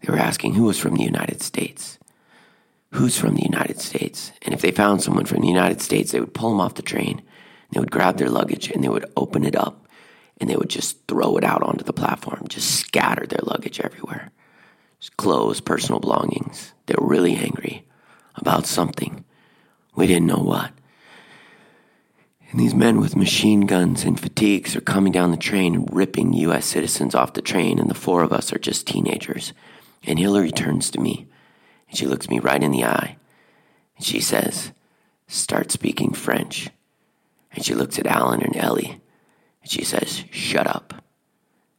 They 0.00 0.12
were 0.12 0.18
asking 0.18 0.54
who 0.54 0.64
was 0.64 0.78
from 0.78 0.94
the 0.94 1.04
United 1.04 1.42
States. 1.42 1.98
Who's 2.92 3.18
from 3.18 3.34
the 3.34 3.42
United 3.42 3.80
States? 3.80 4.32
And 4.42 4.54
if 4.54 4.60
they 4.60 4.70
found 4.70 5.02
someone 5.02 5.26
from 5.26 5.40
the 5.40 5.48
United 5.48 5.80
States, 5.80 6.12
they 6.12 6.20
would 6.20 6.34
pull 6.34 6.50
them 6.50 6.60
off 6.60 6.74
the 6.74 6.82
train. 6.82 7.22
They 7.72 7.80
would 7.80 7.90
grab 7.90 8.16
their 8.16 8.30
luggage 8.30 8.70
and 8.70 8.82
they 8.82 8.88
would 8.88 9.10
open 9.16 9.44
it 9.44 9.56
up 9.56 9.88
and 10.38 10.48
they 10.48 10.56
would 10.56 10.70
just 10.70 11.06
throw 11.08 11.36
it 11.36 11.44
out 11.44 11.62
onto 11.62 11.84
the 11.84 11.92
platform, 11.92 12.46
just 12.48 12.70
scatter 12.70 13.26
their 13.26 13.40
luggage 13.42 13.80
everywhere. 13.80 14.30
Just 15.00 15.16
clothes, 15.16 15.60
personal 15.60 16.00
belongings. 16.00 16.72
They 16.86 16.94
were 16.98 17.06
really 17.06 17.34
angry 17.36 17.86
about 18.36 18.66
something. 18.66 19.24
We 19.94 20.06
didn't 20.06 20.26
know 20.26 20.42
what. 20.42 20.72
And 22.56 22.64
these 22.64 22.74
men 22.74 23.00
with 23.00 23.16
machine 23.16 23.66
guns 23.66 24.02
and 24.04 24.18
fatigues 24.18 24.74
are 24.74 24.80
coming 24.80 25.12
down 25.12 25.30
the 25.30 25.36
train 25.36 25.74
and 25.74 25.92
ripping 25.92 26.32
U.S. 26.32 26.64
citizens 26.64 27.14
off 27.14 27.34
the 27.34 27.42
train, 27.42 27.78
and 27.78 27.90
the 27.90 27.94
four 27.94 28.22
of 28.22 28.32
us 28.32 28.50
are 28.50 28.58
just 28.58 28.86
teenagers. 28.86 29.52
And 30.04 30.18
Hillary 30.18 30.50
turns 30.50 30.90
to 30.92 30.98
me, 30.98 31.26
and 31.86 31.98
she 31.98 32.06
looks 32.06 32.30
me 32.30 32.38
right 32.38 32.62
in 32.62 32.70
the 32.70 32.86
eye, 32.86 33.18
and 33.98 34.06
she 34.06 34.20
says, 34.20 34.72
Start 35.28 35.70
speaking 35.70 36.14
French. 36.14 36.70
And 37.52 37.62
she 37.62 37.74
looks 37.74 37.98
at 37.98 38.06
Alan 38.06 38.40
and 38.40 38.56
Ellie, 38.56 39.02
and 39.60 39.70
she 39.70 39.84
says, 39.84 40.24
Shut 40.30 40.66
up. 40.66 41.04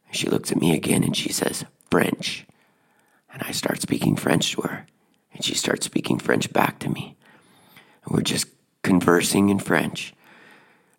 And 0.06 0.14
she 0.14 0.28
looks 0.28 0.52
at 0.52 0.60
me 0.60 0.76
again 0.76 1.02
and 1.02 1.16
she 1.16 1.32
says, 1.32 1.64
French. 1.90 2.46
And 3.32 3.42
I 3.42 3.50
start 3.50 3.80
speaking 3.80 4.14
French 4.14 4.52
to 4.52 4.60
her. 4.60 4.86
And 5.32 5.44
she 5.44 5.56
starts 5.56 5.86
speaking 5.86 6.20
French 6.20 6.52
back 6.52 6.78
to 6.78 6.88
me. 6.88 7.16
And 8.04 8.14
we're 8.14 8.22
just 8.22 8.46
conversing 8.84 9.48
in 9.48 9.58
French. 9.58 10.14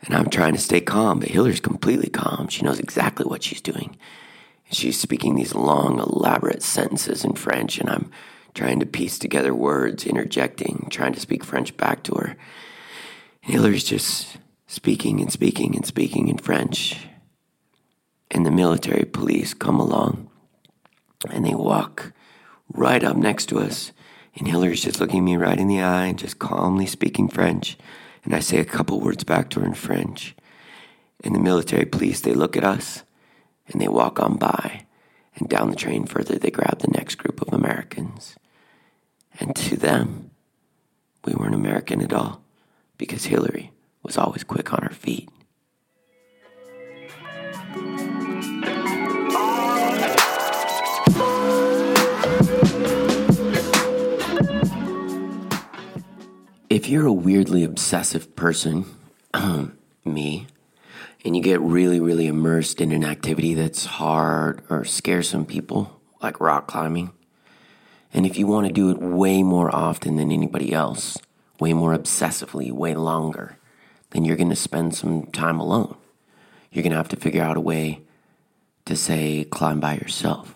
And 0.02 0.16
I'm 0.16 0.30
trying 0.30 0.54
to 0.54 0.60
stay 0.60 0.82
calm, 0.82 1.20
but 1.20 1.30
Hillary's 1.30 1.60
completely 1.60 2.10
calm. 2.10 2.48
She 2.48 2.64
knows 2.64 2.80
exactly 2.80 3.26
what 3.26 3.44
she's 3.44 3.62
doing. 3.62 3.98
She's 4.72 5.00
speaking 5.00 5.36
these 5.36 5.56
long, 5.56 6.00
elaborate 6.00 6.64
sentences 6.64 7.26
in 7.26 7.34
French, 7.34 7.80
and 7.80 7.90
I'm 7.90 8.12
trying 8.54 8.80
to 8.80 8.86
piece 8.86 9.18
together 9.18 9.54
words, 9.54 10.06
interjecting, 10.06 10.88
trying 10.90 11.14
to 11.14 11.20
speak 11.20 11.44
French 11.44 11.76
back 11.76 12.04
to 12.04 12.16
her. 12.16 12.38
And 13.44 13.54
Hillary's 13.54 13.84
just 13.84 14.38
speaking 14.68 15.20
and 15.20 15.32
speaking 15.32 15.76
and 15.76 15.86
speaking 15.86 16.28
in 16.28 16.38
French. 16.38 17.08
And 18.32 18.46
the 18.46 18.52
military 18.52 19.06
police 19.06 19.54
come 19.54 19.80
along 19.80 20.30
and 21.32 21.46
they 21.46 21.56
walk 21.56 22.14
right 22.74 23.04
up 23.04 23.18
next 23.18 23.48
to 23.48 23.60
us. 23.60 23.92
And 24.36 24.48
Hillary's 24.48 24.84
just 24.84 25.00
looking 25.00 25.26
me 25.26 25.36
right 25.36 25.60
in 25.60 25.68
the 25.68 25.82
eye 25.82 26.06
and 26.06 26.20
just 26.20 26.38
calmly 26.40 26.86
speaking 26.86 27.28
French. 27.28 27.78
And 28.30 28.36
I 28.36 28.42
say 28.42 28.60
a 28.60 28.66
couple 28.66 29.00
words 29.00 29.24
back 29.24 29.50
to 29.50 29.60
her 29.60 29.66
in 29.66 29.74
French. 29.74 30.36
And 31.24 31.34
the 31.34 31.40
military 31.40 31.86
police, 31.86 32.22
they 32.22 32.36
look 32.36 32.56
at 32.56 32.64
us 32.64 33.02
and 33.68 33.82
they 33.82 33.88
walk 33.88 34.20
on 34.20 34.38
by. 34.38 34.86
And 35.36 35.50
down 35.50 35.72
the 35.72 35.76
train 35.76 36.06
further, 36.06 36.38
they 36.38 36.52
grab 36.52 36.78
the 36.78 36.92
next 36.92 37.16
group 37.16 37.42
of 37.42 37.52
Americans. 37.52 38.36
And 39.40 39.56
to 39.56 39.76
them, 39.76 40.30
we 41.26 41.34
weren't 41.34 41.56
American 41.56 42.02
at 42.04 42.14
all 42.14 42.44
because 43.00 43.26
Hillary 43.26 43.72
was 44.04 44.16
always 44.16 44.44
quick 44.44 44.74
on 44.74 44.84
her 44.84 44.94
feet. 44.94 45.30
If 56.70 56.88
you're 56.88 57.08
a 57.08 57.12
weirdly 57.12 57.64
obsessive 57.64 58.36
person, 58.36 58.86
um, 59.34 59.76
me, 60.06 60.46
and 61.26 61.36
you 61.36 61.42
get 61.42 61.60
really, 61.62 62.00
really 62.00 62.28
immersed 62.28 62.80
in 62.80 62.92
an 62.92 63.04
activity 63.04 63.56
that's 63.56 63.86
hard 63.86 64.62
or 64.70 64.86
scares 64.86 65.28
some 65.28 65.48
people, 65.48 66.00
like 66.22 66.40
rock 66.40 66.68
climbing, 66.68 67.10
and 68.14 68.24
if 68.24 68.38
you 68.38 68.46
want 68.46 68.68
to 68.68 68.74
do 68.74 68.92
it 68.92 69.02
way 69.02 69.42
more 69.42 69.76
often 69.76 70.18
than 70.18 70.32
anybody 70.32 70.72
else, 70.72 71.18
way 71.60 71.74
more 71.74 71.98
obsessively, 71.98 72.72
way 72.72 72.94
longer, 72.94 73.58
then 74.12 74.24
you're 74.24 74.38
going 74.38 74.50
to 74.50 74.56
spend 74.56 74.94
some 74.94 75.26
time 75.28 75.60
alone. 75.60 75.98
You're 76.72 76.84
going 76.84 76.92
to 76.92 76.98
have 76.98 77.10
to 77.10 77.16
figure 77.16 77.42
out 77.42 77.58
a 77.58 77.62
way 77.62 78.02
to 78.86 78.96
say 78.96 79.44
climb 79.46 79.80
by 79.80 79.96
yourself. 79.96 80.54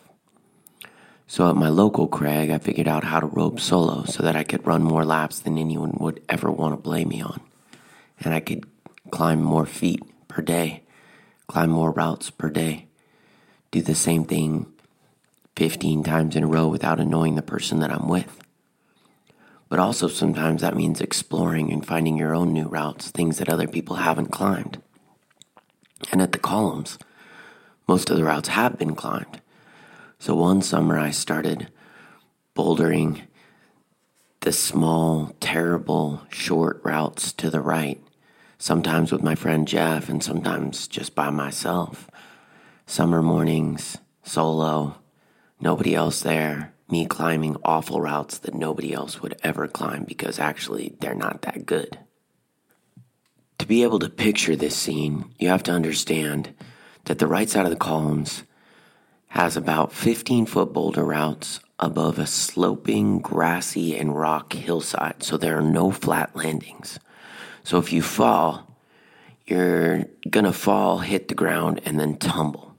So 1.34 1.50
at 1.50 1.56
my 1.56 1.70
local 1.70 2.08
crag, 2.08 2.52
I 2.52 2.60
figured 2.60 2.88
out 2.88 3.04
how 3.04 3.20
to 3.20 3.26
rope 3.26 3.60
solo 3.60 4.04
so 4.04 4.22
that 4.22 4.36
I 4.36 4.44
could 4.44 4.68
run 4.68 4.84
more 4.84 5.04
laps 5.04 5.40
than 5.40 5.58
anyone 5.58 5.98
would 6.00 6.22
ever 6.30 6.52
want 6.52 6.74
to 6.74 6.78
blame 6.78 7.10
me 7.10 7.24
on. 7.24 7.42
And 8.20 8.36
I 8.36 8.40
could 8.40 8.68
climb 9.10 9.42
more 9.42 9.66
feet 9.66 10.04
per 10.28 10.44
day, 10.44 10.84
climb 11.48 11.72
more 11.72 11.90
routes 11.90 12.30
per 12.30 12.52
day, 12.52 12.86
do 13.72 13.82
the 13.82 13.96
same 13.96 14.26
thing 14.26 14.68
15 15.56 16.04
times 16.04 16.36
in 16.36 16.44
a 16.44 16.48
row 16.48 16.68
without 16.68 17.00
annoying 17.00 17.34
the 17.34 17.42
person 17.42 17.80
that 17.80 17.90
I'm 17.90 18.08
with. 18.08 18.40
But 19.70 19.80
also, 19.80 20.08
sometimes 20.08 20.62
that 20.62 20.78
means 20.78 21.02
exploring 21.02 21.74
and 21.74 21.84
finding 21.84 22.16
your 22.16 22.36
own 22.36 22.54
new 22.54 22.68
routes, 22.68 23.10
things 23.10 23.40
that 23.40 23.50
other 23.50 23.68
people 23.68 23.96
haven't 23.96 24.28
climbed. 24.28 24.84
And 26.12 26.22
at 26.22 26.32
the 26.32 26.38
columns, 26.38 27.00
most 27.88 28.12
of 28.12 28.18
the 28.18 28.24
routes 28.24 28.50
have 28.50 28.78
been 28.78 28.94
climbed. 28.94 29.40
So 30.24 30.36
one 30.36 30.62
summer 30.62 30.98
I 30.98 31.12
started 31.12 31.68
bouldering 32.56 33.24
the 34.40 34.54
small, 34.54 35.36
terrible, 35.42 36.22
short 36.30 36.80
routes 36.82 37.34
to 37.34 37.50
the 37.50 37.60
right, 37.60 38.02
sometimes 38.58 39.12
with 39.12 39.22
my 39.22 39.36
friend 39.36 39.68
Jeff 39.68 40.08
and 40.08 40.24
sometimes 40.24 40.88
just 40.88 41.14
by 41.14 41.30
myself. 41.30 42.10
Summer 42.86 43.22
mornings, 43.22 43.98
solo, 44.24 44.96
nobody 45.60 45.94
else 45.94 46.22
there 46.22 46.74
me 46.90 47.06
climbing 47.06 47.58
awful 47.66 48.00
routes 48.00 48.38
that 48.38 48.54
nobody 48.54 48.94
else 48.94 49.22
would 49.22 49.38
ever 49.44 49.68
climb 49.68 50.06
because 50.06 50.40
actually 50.40 50.96
they're 51.02 51.14
not 51.14 51.42
that 51.42 51.66
good. 51.66 52.00
To 53.58 53.68
be 53.68 53.84
able 53.84 54.00
to 54.00 54.10
picture 54.10 54.56
this 54.56 54.78
scene, 54.78 55.34
you 55.38 55.50
have 55.50 55.64
to 55.64 55.74
understand 55.74 56.56
that 57.08 57.20
the 57.20 57.28
right 57.28 57.50
side 57.50 57.66
of 57.66 57.72
the 57.72 57.76
columns 57.76 58.44
has 59.34 59.58
about 59.58 59.92
15 59.92 60.46
foot 60.46 60.72
boulder 60.72 61.04
routes 61.04 61.60
above 61.80 62.20
a 62.20 62.28
sloping, 62.28 63.18
grassy, 63.18 63.98
and 63.98 64.16
rock 64.16 64.54
hillside, 64.54 65.24
so 65.24 65.38
there 65.38 65.58
are 65.58 65.62
no 65.64 65.90
flat 65.90 66.36
landings. 66.36 67.00
So 67.64 67.80
if 67.80 67.92
you 67.92 68.04
fall, 68.04 68.78
you're 69.48 70.06
gonna 70.30 70.54
fall, 70.54 71.00
hit 71.00 71.30
the 71.30 71.34
ground, 71.34 71.82
and 71.84 72.00
then 72.00 72.18
tumble. 72.18 72.76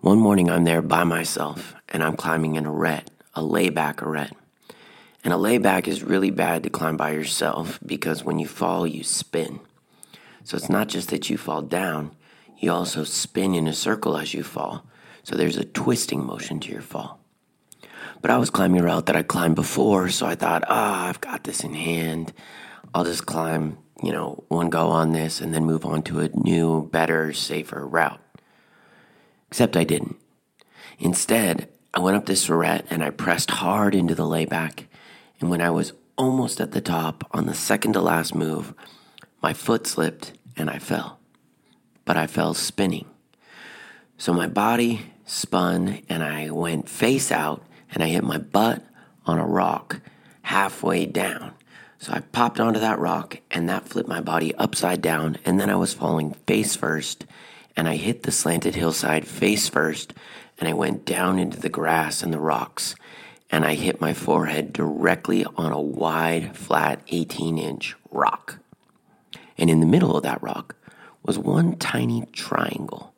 One 0.00 0.18
morning 0.18 0.50
I'm 0.50 0.64
there 0.64 0.82
by 0.82 1.04
myself 1.04 1.76
and 1.88 2.02
I'm 2.02 2.16
climbing 2.16 2.56
an 2.56 2.66
arete, 2.66 3.08
a 3.32 3.40
layback 3.40 4.02
arete. 4.02 4.36
And 5.22 5.32
a 5.32 5.36
layback 5.36 5.86
is 5.86 6.02
really 6.02 6.30
bad 6.30 6.64
to 6.64 6.70
climb 6.70 6.96
by 6.96 7.12
yourself 7.12 7.78
because 7.86 8.24
when 8.24 8.40
you 8.40 8.48
fall, 8.48 8.84
you 8.84 9.04
spin. 9.04 9.60
So 10.42 10.56
it's 10.56 10.68
not 10.68 10.88
just 10.88 11.10
that 11.10 11.30
you 11.30 11.38
fall 11.38 11.62
down, 11.62 12.16
you 12.58 12.72
also 12.72 13.04
spin 13.04 13.54
in 13.54 13.68
a 13.68 13.72
circle 13.72 14.16
as 14.16 14.34
you 14.34 14.42
fall. 14.42 14.84
So 15.30 15.36
there's 15.36 15.56
a 15.56 15.64
twisting 15.64 16.26
motion 16.26 16.58
to 16.58 16.72
your 16.72 16.82
fall. 16.82 17.20
But 18.20 18.32
I 18.32 18.38
was 18.38 18.50
climbing 18.50 18.80
a 18.80 18.84
route 18.84 19.06
that 19.06 19.14
I 19.14 19.22
climbed 19.22 19.54
before, 19.54 20.08
so 20.08 20.26
I 20.26 20.34
thought, 20.34 20.64
ah, 20.66 21.04
oh, 21.04 21.08
I've 21.08 21.20
got 21.20 21.44
this 21.44 21.62
in 21.62 21.72
hand. 21.72 22.32
I'll 22.92 23.04
just 23.04 23.26
climb, 23.26 23.78
you 24.02 24.10
know, 24.10 24.42
one 24.48 24.70
go 24.70 24.88
on 24.88 25.12
this 25.12 25.40
and 25.40 25.54
then 25.54 25.64
move 25.64 25.86
on 25.86 26.02
to 26.02 26.18
a 26.18 26.30
new, 26.34 26.88
better, 26.90 27.32
safer 27.32 27.86
route. 27.86 28.20
Except 29.46 29.76
I 29.76 29.84
didn't. 29.84 30.16
Instead, 30.98 31.68
I 31.94 32.00
went 32.00 32.16
up 32.16 32.26
this 32.26 32.50
arete 32.50 32.86
and 32.90 33.04
I 33.04 33.10
pressed 33.10 33.52
hard 33.52 33.94
into 33.94 34.16
the 34.16 34.26
layback. 34.26 34.88
And 35.38 35.48
when 35.48 35.60
I 35.60 35.70
was 35.70 35.92
almost 36.18 36.60
at 36.60 36.72
the 36.72 36.80
top 36.80 37.22
on 37.30 37.46
the 37.46 37.54
second 37.54 37.92
to 37.92 38.00
last 38.00 38.34
move, 38.34 38.74
my 39.40 39.52
foot 39.52 39.86
slipped 39.86 40.32
and 40.56 40.68
I 40.68 40.80
fell. 40.80 41.20
But 42.04 42.16
I 42.16 42.26
fell 42.26 42.52
spinning. 42.52 43.06
So 44.18 44.34
my 44.34 44.48
body 44.48 45.09
spun 45.30 46.02
and 46.08 46.24
I 46.24 46.50
went 46.50 46.88
face 46.88 47.30
out 47.30 47.64
and 47.92 48.02
I 48.02 48.08
hit 48.08 48.24
my 48.24 48.38
butt 48.38 48.84
on 49.26 49.38
a 49.38 49.46
rock 49.46 50.00
halfway 50.42 51.06
down. 51.06 51.52
So 51.98 52.12
I 52.12 52.20
popped 52.20 52.58
onto 52.58 52.80
that 52.80 52.98
rock 52.98 53.38
and 53.50 53.68
that 53.68 53.88
flipped 53.88 54.08
my 54.08 54.20
body 54.20 54.54
upside 54.56 55.00
down. 55.00 55.38
And 55.44 55.60
then 55.60 55.70
I 55.70 55.76
was 55.76 55.94
falling 55.94 56.32
face 56.46 56.74
first 56.74 57.26
and 57.76 57.88
I 57.88 57.96
hit 57.96 58.24
the 58.24 58.32
slanted 58.32 58.74
hillside 58.74 59.26
face 59.26 59.68
first 59.68 60.14
and 60.58 60.68
I 60.68 60.72
went 60.72 61.04
down 61.04 61.38
into 61.38 61.60
the 61.60 61.68
grass 61.68 62.22
and 62.22 62.32
the 62.32 62.40
rocks 62.40 62.96
and 63.50 63.64
I 63.64 63.74
hit 63.74 64.00
my 64.00 64.14
forehead 64.14 64.72
directly 64.72 65.44
on 65.56 65.72
a 65.72 65.80
wide, 65.80 66.56
flat 66.56 67.02
18 67.08 67.56
inch 67.56 67.94
rock. 68.10 68.58
And 69.56 69.70
in 69.70 69.80
the 69.80 69.86
middle 69.86 70.16
of 70.16 70.22
that 70.24 70.42
rock 70.42 70.74
was 71.22 71.38
one 71.38 71.76
tiny 71.76 72.26
triangle, 72.32 73.09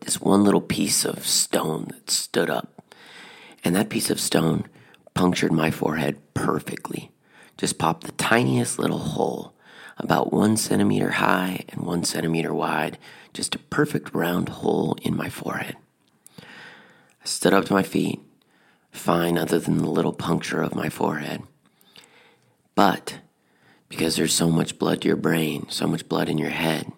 this 0.00 0.20
one 0.20 0.44
little 0.44 0.60
piece 0.60 1.04
of 1.04 1.26
stone 1.26 1.86
that 1.88 2.10
stood 2.10 2.50
up. 2.50 2.92
And 3.64 3.74
that 3.74 3.88
piece 3.88 4.10
of 4.10 4.20
stone 4.20 4.66
punctured 5.14 5.52
my 5.52 5.70
forehead 5.70 6.18
perfectly. 6.34 7.10
Just 7.56 7.78
popped 7.78 8.04
the 8.04 8.12
tiniest 8.12 8.78
little 8.78 8.98
hole, 8.98 9.54
about 9.98 10.32
one 10.32 10.56
centimeter 10.56 11.12
high 11.12 11.64
and 11.70 11.82
one 11.82 12.04
centimeter 12.04 12.52
wide, 12.52 12.98
just 13.32 13.54
a 13.54 13.58
perfect 13.58 14.14
round 14.14 14.48
hole 14.48 14.96
in 15.02 15.16
my 15.16 15.28
forehead. 15.28 15.76
I 16.40 16.44
stood 17.24 17.54
up 17.54 17.64
to 17.66 17.74
my 17.74 17.82
feet 17.82 18.20
fine 18.96 19.38
other 19.38 19.58
than 19.58 19.78
the 19.78 19.90
little 19.90 20.12
puncture 20.12 20.62
of 20.62 20.74
my 20.74 20.88
forehead. 20.88 21.42
But 22.74 23.20
because 23.88 24.16
there's 24.16 24.34
so 24.34 24.50
much 24.50 24.78
blood 24.78 25.02
to 25.02 25.08
your 25.08 25.16
brain, 25.16 25.66
so 25.68 25.86
much 25.86 26.08
blood 26.08 26.28
in 26.28 26.38
your 26.38 26.50
head, 26.50 26.92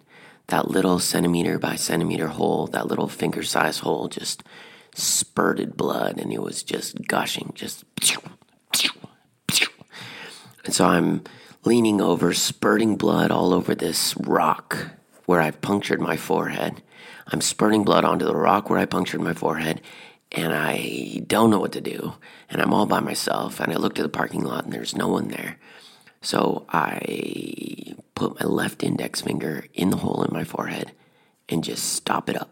that 0.49 0.69
little 0.69 0.99
centimeter 0.99 1.57
by 1.57 1.75
centimeter 1.75 2.27
hole, 2.27 2.67
that 2.67 2.87
little 2.87 3.07
finger 3.07 3.43
size 3.43 3.79
hole 3.79 4.07
just 4.07 4.43
spurted 4.95 5.77
blood 5.77 6.19
and 6.19 6.31
it 6.33 6.41
was 6.41 6.63
just 6.63 7.07
gushing, 7.07 7.51
just. 7.55 7.85
And 10.65 10.73
so 10.73 10.85
I'm 10.85 11.23
leaning 11.63 12.01
over, 12.01 12.33
spurting 12.33 12.95
blood 12.97 13.31
all 13.31 13.53
over 13.53 13.73
this 13.73 14.15
rock 14.17 14.91
where 15.25 15.41
I've 15.41 15.61
punctured 15.61 16.01
my 16.01 16.17
forehead. 16.17 16.81
I'm 17.27 17.41
spurting 17.41 17.83
blood 17.83 18.05
onto 18.05 18.25
the 18.25 18.35
rock 18.35 18.69
where 18.69 18.79
I 18.79 18.85
punctured 18.85 19.21
my 19.21 19.33
forehead, 19.33 19.81
and 20.31 20.53
I 20.53 21.21
don't 21.27 21.49
know 21.49 21.59
what 21.59 21.71
to 21.73 21.81
do. 21.81 22.15
And 22.49 22.61
I'm 22.61 22.73
all 22.73 22.85
by 22.85 22.99
myself. 22.99 23.59
And 23.59 23.71
I 23.71 23.77
look 23.77 23.95
to 23.95 24.03
the 24.03 24.09
parking 24.09 24.43
lot 24.43 24.63
and 24.63 24.73
there's 24.73 24.95
no 24.95 25.07
one 25.07 25.29
there. 25.29 25.57
So 26.21 26.65
I 26.69 27.95
put 28.15 28.39
my 28.39 28.45
left 28.45 28.83
index 28.83 29.21
finger 29.21 29.65
in 29.73 29.89
the 29.89 29.97
hole 29.97 30.23
in 30.23 30.33
my 30.33 30.43
forehead 30.43 30.91
and 31.47 31.63
just 31.63 31.93
stop 31.93 32.29
it 32.29 32.39
up. 32.39 32.51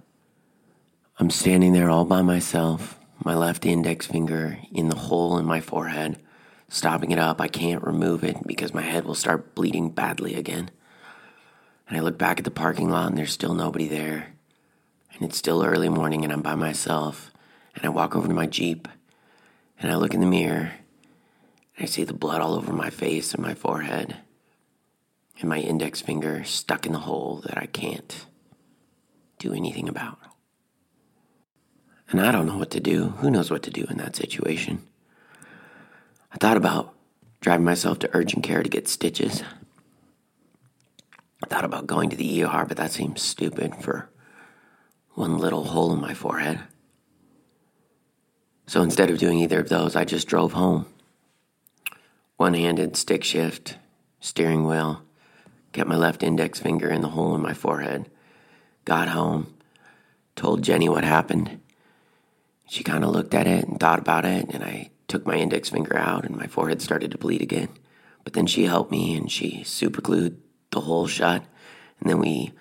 I'm 1.20 1.30
standing 1.30 1.74
there 1.74 1.90
all 1.90 2.06
by 2.06 2.22
myself, 2.22 3.00
my 3.24 3.36
left 3.36 3.66
index 3.66 4.06
finger 4.06 4.60
in 4.72 4.90
the 4.90 4.96
hole 4.96 5.38
in 5.38 5.46
my 5.46 5.60
forehead, 5.60 6.22
stopping 6.70 7.12
it 7.12 7.20
up. 7.20 7.42
I 7.42 7.48
can't 7.48 7.84
remove 7.84 8.24
it 8.24 8.46
because 8.46 8.74
my 8.74 8.84
head 8.84 9.04
will 9.04 9.16
start 9.16 9.56
bleeding 9.56 9.90
badly 9.90 10.36
again. 10.36 10.70
And 11.88 11.98
I 11.98 12.02
look 12.02 12.18
back 12.18 12.38
at 12.38 12.46
the 12.46 12.52
parking 12.52 12.90
lot 12.90 13.10
and 13.10 13.18
there's 13.18 13.32
still 13.32 13.54
nobody 13.54 13.88
there. 13.88 14.34
And 15.14 15.24
it's 15.24 15.38
still 15.38 15.64
early 15.64 15.90
morning 15.90 16.24
and 16.24 16.32
I'm 16.32 16.42
by 16.42 16.56
myself. 16.56 17.32
And 17.76 17.86
I 17.86 17.90
walk 17.90 18.16
over 18.16 18.28
to 18.28 18.34
my 18.34 18.46
Jeep 18.46 18.88
and 19.80 19.92
I 19.92 19.96
look 19.96 20.14
in 20.14 20.22
the 20.22 20.28
mirror 20.28 20.74
I 21.80 21.86
see 21.86 22.04
the 22.04 22.14
blood 22.14 22.42
all 22.42 22.56
over 22.56 22.74
my 22.74 22.90
face 22.90 23.34
and 23.34 23.44
my 23.44 23.54
forehead 23.54 24.18
and 25.40 25.50
my 25.50 25.60
index 25.60 26.02
finger 26.02 26.44
stuck 26.44 26.86
in 26.86 26.94
the 26.94 27.00
hole 27.00 27.44
that 27.46 27.58
I 27.58 27.68
can't 27.68 28.26
do 29.38 29.54
anything 29.54 29.88
about. 29.88 30.18
And 32.10 32.22
I 32.22 32.32
don't 32.32 32.48
know 32.48 32.58
what 32.58 32.72
to 32.72 32.80
do. 32.80 33.10
Who 33.20 33.30
knows 33.30 33.52
what 33.52 33.64
to 33.64 33.70
do 33.70 33.86
in 33.90 33.98
that 33.98 34.16
situation? 34.16 34.88
I 36.32 36.38
thought 36.38 36.58
about 36.58 36.94
driving 37.42 37.66
myself 37.66 38.00
to 38.00 38.10
urgent 38.14 38.44
care 38.44 38.64
to 38.64 38.70
get 38.70 38.88
stitches. 38.88 39.44
I 41.44 41.48
thought 41.48 41.66
about 41.66 41.86
going 41.86 42.10
to 42.10 42.16
the 42.16 42.44
ER, 42.44 42.66
but 42.68 42.78
that 42.78 42.92
seems 42.92 43.22
stupid 43.22 43.76
for 43.76 44.10
one 45.14 45.38
little 45.38 45.66
hole 45.66 45.94
in 45.94 46.02
my 46.02 46.14
forehead. 46.14 46.60
So 48.66 48.82
instead 48.82 49.10
of 49.10 49.20
doing 49.20 49.40
either 49.40 49.60
of 49.60 49.70
those, 49.70 49.96
I 49.96 50.04
just 50.04 50.28
drove 50.28 50.54
home. 50.54 50.88
One 52.38 52.54
handed 52.54 52.96
stick 52.96 53.24
shift, 53.24 53.78
steering 54.20 54.66
wheel, 54.66 55.02
kept 55.74 55.90
my 55.90 55.96
left 55.96 56.24
index 56.24 56.60
finger 56.60 56.90
in 56.90 57.02
the 57.02 57.10
hole 57.10 57.36
in 57.36 57.42
my 57.42 57.54
forehead. 57.54 58.10
Got 58.86 59.10
home, 59.10 59.54
told 60.36 60.64
Jenny 60.64 60.88
what 60.88 61.04
happened. 61.04 61.60
She 62.70 62.84
kind 62.84 63.04
of 63.04 63.10
looked 63.10 63.34
at 63.34 63.48
it 63.48 63.68
and 63.68 63.80
thought 63.80 64.00
about 64.00 64.26
it, 64.26 64.50
and 64.50 64.64
I 64.64 64.92
took 65.08 65.26
my 65.26 65.36
index 65.36 65.70
finger 65.70 65.98
out, 65.98 66.26
and 66.26 66.36
my 66.36 66.48
forehead 66.48 66.82
started 66.82 67.12
to 67.12 67.18
bleed 67.18 67.42
again. 67.42 67.70
But 68.24 68.34
then 68.34 68.46
she 68.46 68.66
helped 68.66 68.92
me 68.92 69.16
and 69.16 69.32
she 69.32 69.64
superglued 69.64 70.38
the 70.72 70.82
hole 70.82 71.08
shut, 71.08 71.44
and 72.00 72.10
then 72.10 72.20
we 72.20 72.54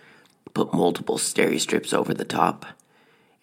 put 0.55 0.73
multiple 0.73 1.19
steri 1.19 1.61
strips 1.61 1.93
over 1.93 2.15
the 2.15 2.25
top 2.25 2.65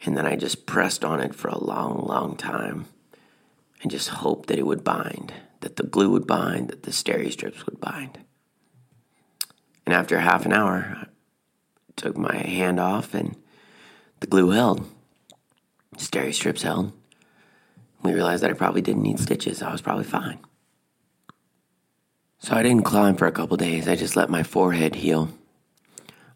and 0.05 0.17
then 0.17 0.25
I 0.25 0.35
just 0.35 0.65
pressed 0.65 1.05
on 1.05 1.19
it 1.19 1.33
for 1.33 1.47
a 1.47 1.63
long, 1.63 2.05
long 2.05 2.35
time 2.35 2.87
and 3.81 3.91
just 3.91 4.09
hoped 4.09 4.47
that 4.49 4.59
it 4.59 4.65
would 4.65 4.83
bind, 4.83 5.33
that 5.63 5.77
the 5.77 5.83
glue 5.83 6.09
would 6.11 6.27
bind, 6.27 6.69
that 6.69 6.83
the 6.83 6.91
steri 6.91 7.31
strips 7.31 7.65
would 7.65 7.79
bind. 7.79 8.19
And 9.85 9.93
after 9.93 10.19
half 10.19 10.45
an 10.45 10.53
hour, 10.53 10.95
I 11.01 11.07
took 11.95 12.17
my 12.17 12.35
hand 12.35 12.79
off 12.79 13.13
and 13.13 13.35
the 14.19 14.27
glue 14.27 14.51
held. 14.51 14.87
Steri 15.97 16.33
strips 16.33 16.61
held. 16.61 16.93
We 18.01 18.13
realized 18.13 18.43
that 18.43 18.51
I 18.51 18.53
probably 18.53 18.81
didn't 18.81 19.03
need 19.03 19.19
stitches. 19.19 19.61
I 19.61 19.71
was 19.71 19.81
probably 19.81 20.03
fine. 20.03 20.39
So 22.39 22.53
I 22.53 22.63
didn't 22.63 22.83
climb 22.83 23.15
for 23.15 23.27
a 23.27 23.31
couple 23.31 23.55
days. 23.55 23.87
I 23.87 23.95
just 23.95 24.15
let 24.15 24.29
my 24.29 24.43
forehead 24.43 24.95
heal. 24.95 25.29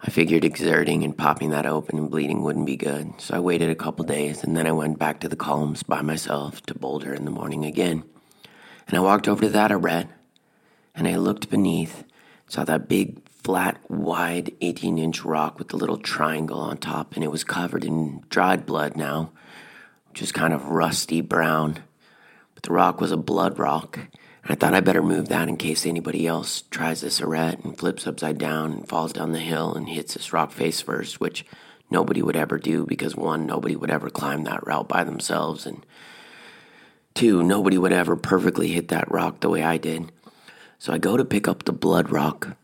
I 0.01 0.09
figured 0.09 0.45
exerting 0.45 1.03
and 1.03 1.17
popping 1.17 1.49
that 1.49 1.65
open 1.65 1.97
and 1.97 2.09
bleeding 2.09 2.43
wouldn't 2.43 2.67
be 2.67 2.77
good, 2.77 3.19
so 3.19 3.35
I 3.35 3.39
waited 3.39 3.69
a 3.69 3.75
couple 3.75 4.05
days 4.05 4.43
and 4.43 4.55
then 4.55 4.67
I 4.67 4.71
went 4.71 4.99
back 4.99 5.19
to 5.21 5.27
the 5.27 5.35
columns 5.35 5.81
by 5.83 6.01
myself 6.01 6.61
to 6.67 6.77
Boulder 6.77 7.13
in 7.13 7.25
the 7.25 7.31
morning 7.31 7.65
again. 7.65 8.03
And 8.87 8.97
I 8.97 9.01
walked 9.01 9.27
over 9.27 9.41
to 9.41 9.49
that 9.49 9.71
arete 9.71 10.07
and 10.95 11.07
I 11.07 11.17
looked 11.17 11.49
beneath, 11.49 12.03
saw 12.47 12.63
that 12.63 12.89
big, 12.89 13.21
flat, 13.29 13.79
wide 13.87 14.53
18 14.61 14.97
inch 14.97 15.23
rock 15.23 15.59
with 15.59 15.69
the 15.69 15.77
little 15.77 15.97
triangle 15.97 16.59
on 16.59 16.77
top, 16.77 17.15
and 17.15 17.23
it 17.23 17.31
was 17.31 17.43
covered 17.43 17.85
in 17.85 18.23
dried 18.29 18.65
blood 18.65 18.97
now, 18.97 19.31
which 20.09 20.21
was 20.21 20.31
kind 20.31 20.53
of 20.53 20.65
rusty 20.65 21.21
brown. 21.21 21.77
But 22.55 22.63
the 22.63 22.73
rock 22.73 22.99
was 22.99 23.11
a 23.11 23.17
blood 23.17 23.59
rock, 23.59 23.97
and 23.97 24.51
I 24.51 24.55
thought 24.55 24.73
I 24.73 24.79
better 24.79 25.03
move 25.03 25.29
that 25.29 25.47
in 25.47 25.57
case 25.57 25.85
anybody 25.85 26.25
else 26.25 26.63
tries 26.71 27.01
this 27.01 27.21
arete 27.21 27.63
and 27.63 27.77
flips 27.77 28.07
upside 28.07 28.39
down 28.39 28.71
and 28.73 28.89
falls 28.89 29.13
down 29.13 29.31
the 29.33 29.39
hill 29.39 29.75
and 29.75 29.87
hits 29.87 30.15
this 30.15 30.33
rock 30.33 30.51
face 30.51 30.81
first, 30.81 31.21
which 31.21 31.45
nobody 31.91 32.21
would 32.21 32.35
ever 32.35 32.57
do 32.57 32.85
because 32.85 33.15
one, 33.15 33.45
nobody 33.45 33.75
would 33.75 33.91
ever 33.91 34.09
climb 34.09 34.43
that 34.45 34.65
route 34.65 34.89
by 34.89 35.03
themselves, 35.03 35.65
and 35.67 35.85
two, 37.17 37.41
nobody 37.41 37.79
would 37.79 37.91
ever 37.91 38.15
perfectly 38.15 38.67
hit 38.67 38.89
that 38.89 39.11
rock 39.11 39.39
the 39.39 39.49
way 39.49 39.63
I 39.63 39.77
did. 39.77 40.11
So 40.77 40.93
I 40.93 40.99
go 40.99 41.17
to 41.17 41.25
pick 41.25 41.47
up 41.47 41.63
the 41.63 41.73
blood 41.73 42.11
rock, 42.11 42.55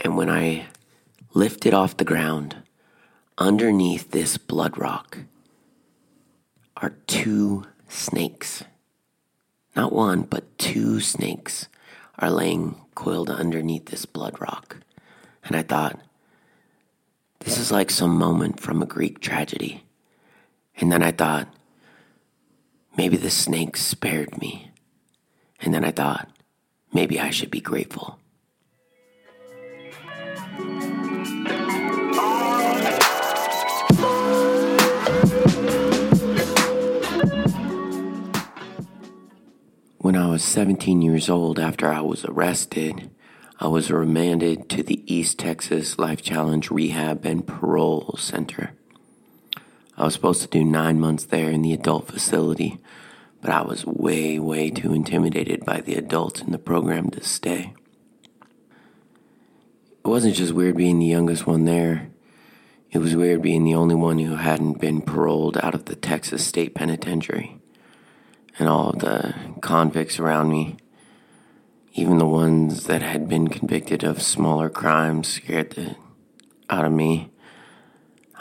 and 0.00 0.16
when 0.16 0.30
I 0.30 0.68
lift 1.34 1.66
it 1.66 1.74
off 1.74 1.98
the 1.98 2.06
ground, 2.06 2.56
underneath 3.36 4.10
this 4.10 4.38
blood 4.38 4.78
rock 4.78 5.18
are 6.78 6.94
two 7.06 7.66
snakes. 7.88 8.64
Not 9.76 9.92
one, 9.92 10.22
but 10.22 10.56
two 10.56 10.98
snakes 11.00 11.68
are 12.18 12.30
laying 12.30 12.76
coiled 12.94 13.28
underneath 13.28 13.86
this 13.86 14.06
blood 14.06 14.40
rock. 14.40 14.78
And 15.44 15.54
I 15.54 15.62
thought, 15.62 16.00
this 17.40 17.58
is 17.58 17.70
like 17.70 17.90
some 17.90 18.16
moment 18.16 18.60
from 18.60 18.80
a 18.80 18.86
Greek 18.86 19.20
tragedy. 19.20 19.84
And 20.76 20.90
then 20.90 21.02
I 21.02 21.10
thought, 21.12 21.48
maybe 22.96 23.16
the 23.16 23.30
snake 23.30 23.76
spared 23.76 24.38
me. 24.38 24.70
And 25.60 25.72
then 25.72 25.84
I 25.84 25.90
thought, 25.90 26.28
maybe 26.92 27.20
I 27.20 27.30
should 27.30 27.50
be 27.50 27.60
grateful. 27.60 28.18
When 39.98 40.16
I 40.16 40.28
was 40.28 40.42
17 40.42 41.00
years 41.00 41.30
old, 41.30 41.60
after 41.60 41.88
I 41.88 42.00
was 42.00 42.24
arrested, 42.24 43.10
I 43.60 43.68
was 43.68 43.92
remanded 43.92 44.68
to 44.70 44.82
the 44.82 45.02
East 45.06 45.38
Texas 45.38 45.96
Life 45.96 46.20
Challenge 46.22 46.68
Rehab 46.72 47.24
and 47.24 47.46
Parole 47.46 48.16
Center. 48.18 48.72
I 50.02 50.04
was 50.04 50.14
supposed 50.14 50.42
to 50.42 50.48
do 50.48 50.64
nine 50.64 50.98
months 50.98 51.26
there 51.26 51.48
in 51.48 51.62
the 51.62 51.72
adult 51.72 52.08
facility, 52.08 52.80
but 53.40 53.50
I 53.50 53.62
was 53.62 53.86
way, 53.86 54.36
way 54.36 54.68
too 54.68 54.92
intimidated 54.92 55.64
by 55.64 55.80
the 55.80 55.94
adults 55.94 56.40
in 56.40 56.50
the 56.50 56.58
program 56.58 57.08
to 57.10 57.22
stay. 57.22 57.72
It 60.04 60.08
wasn't 60.08 60.34
just 60.34 60.54
weird 60.54 60.76
being 60.76 60.98
the 60.98 61.06
youngest 61.06 61.46
one 61.46 61.66
there, 61.66 62.08
it 62.90 62.98
was 62.98 63.14
weird 63.14 63.42
being 63.42 63.62
the 63.62 63.76
only 63.76 63.94
one 63.94 64.18
who 64.18 64.34
hadn't 64.34 64.80
been 64.80 65.02
paroled 65.02 65.56
out 65.58 65.72
of 65.76 65.84
the 65.84 65.94
Texas 65.94 66.44
State 66.44 66.74
Penitentiary. 66.74 67.60
And 68.58 68.68
all 68.68 68.92
the 68.92 69.36
convicts 69.60 70.18
around 70.18 70.50
me, 70.50 70.78
even 71.92 72.18
the 72.18 72.26
ones 72.26 72.86
that 72.86 73.02
had 73.02 73.28
been 73.28 73.46
convicted 73.46 74.02
of 74.02 74.20
smaller 74.20 74.68
crimes, 74.68 75.28
scared 75.28 75.70
the 75.70 75.94
out 76.68 76.84
of 76.84 76.90
me. 76.90 77.30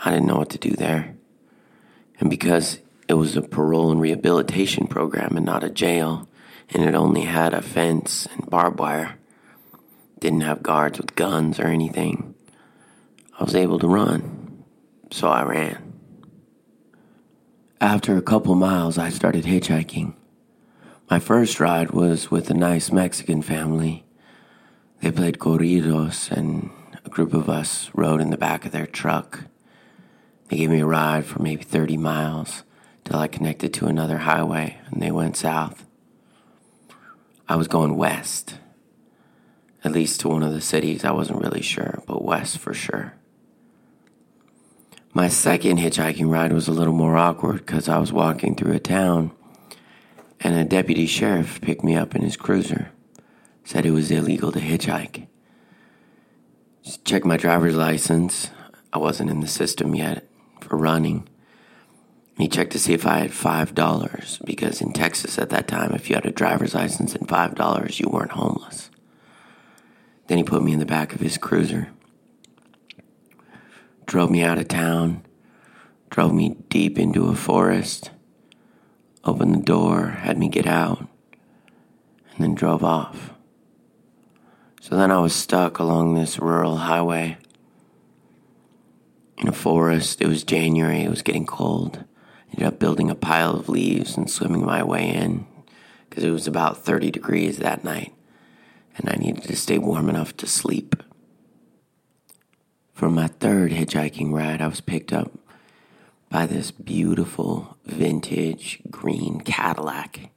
I 0.04 0.10
didn't 0.10 0.26
know 0.26 0.38
what 0.38 0.50
to 0.50 0.58
do 0.58 0.72
there. 0.72 1.11
And 2.22 2.30
because 2.30 2.80
it 3.10 3.16
was 3.16 3.36
a 3.36 3.42
parole 3.42 3.92
and 3.92 4.00
rehabilitation 4.00 4.88
program 4.88 5.36
and 5.36 5.46
not 5.46 5.66
a 5.66 5.70
jail, 5.70 6.30
and 6.70 6.84
it 6.86 6.96
only 6.96 7.22
had 7.22 7.54
a 7.54 7.62
fence 7.62 8.28
and 8.32 8.50
barbed 8.50 8.80
wire, 8.80 9.18
didn't 10.20 10.42
have 10.42 10.64
guards 10.64 11.00
with 11.00 11.16
guns 11.16 11.60
or 11.60 11.66
anything, 11.66 12.36
I 13.38 13.44
was 13.44 13.56
able 13.56 13.80
to 13.80 13.88
run 13.88 14.64
so 15.12 15.28
I 15.28 15.44
ran. 15.44 15.94
After 17.80 18.16
a 18.16 18.22
couple 18.22 18.56
miles, 18.56 18.98
I 18.98 19.10
started 19.10 19.46
hitchhiking. 19.46 20.14
My 21.10 21.20
first 21.20 21.60
ride 21.60 21.92
was 21.92 22.32
with 22.32 22.50
a 22.50 22.54
nice 22.54 22.92
Mexican 22.92 23.42
family. 23.42 24.06
They 25.02 25.12
played 25.12 25.40
corridos, 25.40 26.32
and 26.32 26.70
a 27.04 27.10
group 27.10 27.34
of 27.34 27.50
us 27.50 27.90
rode 27.94 28.22
in 28.22 28.30
the 28.30 28.38
back 28.38 28.66
of 28.66 28.72
their 28.72 28.86
truck. 28.86 29.46
They 30.52 30.58
gave 30.58 30.70
me 30.70 30.82
a 30.82 30.86
ride 30.86 31.26
for 31.26 31.42
maybe 31.42 31.64
30 31.64 31.96
miles 31.96 32.64
till 33.06 33.18
I 33.18 33.30
connected 33.30 33.74
to 33.76 33.88
another 33.88 34.18
highway 34.18 34.80
and 34.88 35.02
they 35.02 35.10
went 35.10 35.38
south. 35.38 35.86
I 37.48 37.56
was 37.56 37.70
going 37.70 37.96
west, 37.96 38.56
at 39.86 39.94
least 39.94 40.20
to 40.20 40.28
one 40.28 40.44
of 40.44 40.52
the 40.52 40.60
cities. 40.60 41.06
I 41.06 41.12
wasn't 41.12 41.42
really 41.42 41.62
sure, 41.62 42.04
but 42.06 42.26
west 42.26 42.58
for 42.58 42.74
sure. 42.74 43.14
My 45.14 45.30
second 45.30 45.78
hitchhiking 45.78 46.30
ride 46.30 46.52
was 46.52 46.68
a 46.68 46.74
little 46.74 46.94
more 46.94 47.16
awkward 47.16 47.66
because 47.66 47.88
I 47.88 48.00
was 48.00 48.12
walking 48.12 48.54
through 48.54 48.74
a 48.74 48.80
town 48.80 49.32
and 50.42 50.56
a 50.56 50.66
deputy 50.66 51.06
sheriff 51.06 51.62
picked 51.62 51.86
me 51.86 51.96
up 51.96 52.14
in 52.14 52.24
his 52.24 52.36
cruiser. 52.36 52.92
Said 53.64 53.86
it 53.86 53.92
was 53.92 54.12
illegal 54.12 54.52
to 54.52 54.60
hitchhike. 54.60 55.28
Just 56.84 57.06
checked 57.06 57.26
my 57.26 57.38
driver's 57.38 57.76
license. 57.78 58.50
I 58.92 58.98
wasn't 58.98 59.30
in 59.30 59.40
the 59.40 59.48
system 59.48 59.96
yet 59.96 60.28
running. 60.78 61.28
He 62.38 62.48
checked 62.48 62.72
to 62.72 62.80
see 62.80 62.94
if 62.94 63.06
I 63.06 63.20
had 63.20 63.32
$5 63.32 64.46
because 64.46 64.82
in 64.82 64.94
Texas 64.94 65.38
at 65.38 65.50
that 65.50 65.68
time, 65.68 65.92
if 65.94 66.10
you 66.10 66.16
had 66.16 66.26
a 66.26 66.32
driver's 66.32 66.74
license 66.74 67.14
and 67.14 67.28
$5, 67.28 68.00
you 68.00 68.10
weren't 68.10 68.32
homeless. 68.32 68.90
Then 70.28 70.38
he 70.38 70.44
put 70.44 70.64
me 70.64 70.74
in 70.74 70.80
the 70.80 70.86
back 70.86 71.14
of 71.14 71.20
his 71.22 71.38
cruiser 71.38 71.90
drove 74.12 74.30
me 74.30 74.44
out 74.44 74.58
of 74.58 74.68
town, 74.68 75.26
drove 76.10 76.34
me 76.34 76.58
deep 76.68 77.00
into 77.00 77.30
a 77.30 77.36
forest, 77.36 78.12
opened 79.24 79.56
the 79.56 79.64
door, 79.64 80.08
had 80.08 80.38
me 80.38 80.50
get 80.50 80.68
out, 80.68 81.00
and 81.00 82.40
then 82.40 82.54
drove 82.54 82.84
off. 82.84 83.32
So 84.82 84.98
then 84.98 85.12
I 85.12 85.20
was 85.20 85.34
stuck 85.34 85.80
along 85.80 86.16
this 86.16 86.40
rural 86.40 86.76
highway 86.76 87.38
in 89.42 89.48
a 89.48 89.54
forest. 89.54 90.22
It 90.22 90.28
was 90.28 90.44
January, 90.44 91.02
it 91.02 91.10
was 91.10 91.22
getting 91.22 91.46
cold. 91.46 91.98
I 91.98 92.52
Ended 92.54 92.68
up 92.68 92.80
building 92.80 93.10
a 93.10 93.16
pile 93.16 93.56
of 93.56 93.70
leaves 93.70 94.16
and 94.16 94.30
swimming 94.30 94.66
my 94.66 94.84
way 94.84 95.10
in 95.10 95.48
because 96.10 96.24
it 96.24 96.32
was 96.32 96.48
about 96.48 96.84
30 96.84 97.10
degrees 97.10 97.58
that 97.58 97.84
night, 97.84 98.14
and 98.98 99.10
I 99.10 99.16
needed 99.16 99.44
to 99.44 99.56
stay 99.56 99.78
warm 99.78 100.10
enough 100.10 100.36
to 100.38 100.48
sleep. 100.48 100.96
For 102.94 103.10
my 103.10 103.28
third 103.28 103.72
hitchhiking 103.72 104.34
ride, 104.34 104.62
I 104.62 104.68
was 104.68 104.82
picked 104.82 105.14
up 105.14 105.32
by 106.30 106.46
this 106.46 106.70
beautiful 106.70 107.78
vintage 107.86 108.80
green 108.92 109.42
Cadillac. 109.42 110.30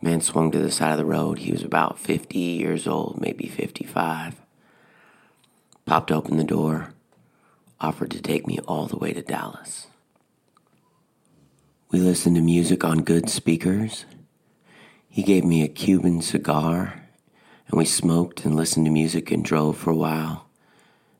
The 0.00 0.08
man 0.08 0.20
swung 0.20 0.50
to 0.50 0.58
the 0.58 0.70
side 0.70 0.92
of 0.92 0.98
the 0.98 1.04
road. 1.04 1.38
He 1.38 1.52
was 1.52 1.62
about 1.62 1.98
50 1.98 2.38
years 2.38 2.86
old, 2.86 3.20
maybe 3.20 3.46
55. 3.46 4.40
Popped 5.84 6.10
open 6.10 6.38
the 6.38 6.44
door, 6.44 6.94
offered 7.80 8.10
to 8.12 8.22
take 8.22 8.46
me 8.46 8.58
all 8.66 8.86
the 8.86 8.98
way 8.98 9.12
to 9.12 9.22
Dallas. 9.22 9.86
We 11.90 12.00
listened 12.00 12.36
to 12.36 12.42
music 12.42 12.84
on 12.84 13.02
good 13.02 13.28
speakers. 13.28 14.04
He 15.08 15.22
gave 15.22 15.44
me 15.44 15.62
a 15.62 15.68
Cuban 15.68 16.20
cigar, 16.22 17.02
and 17.68 17.78
we 17.78 17.84
smoked 17.84 18.44
and 18.44 18.56
listened 18.56 18.86
to 18.86 18.92
music 18.92 19.30
and 19.30 19.44
drove 19.44 19.76
for 19.76 19.90
a 19.90 19.96
while 19.96 20.46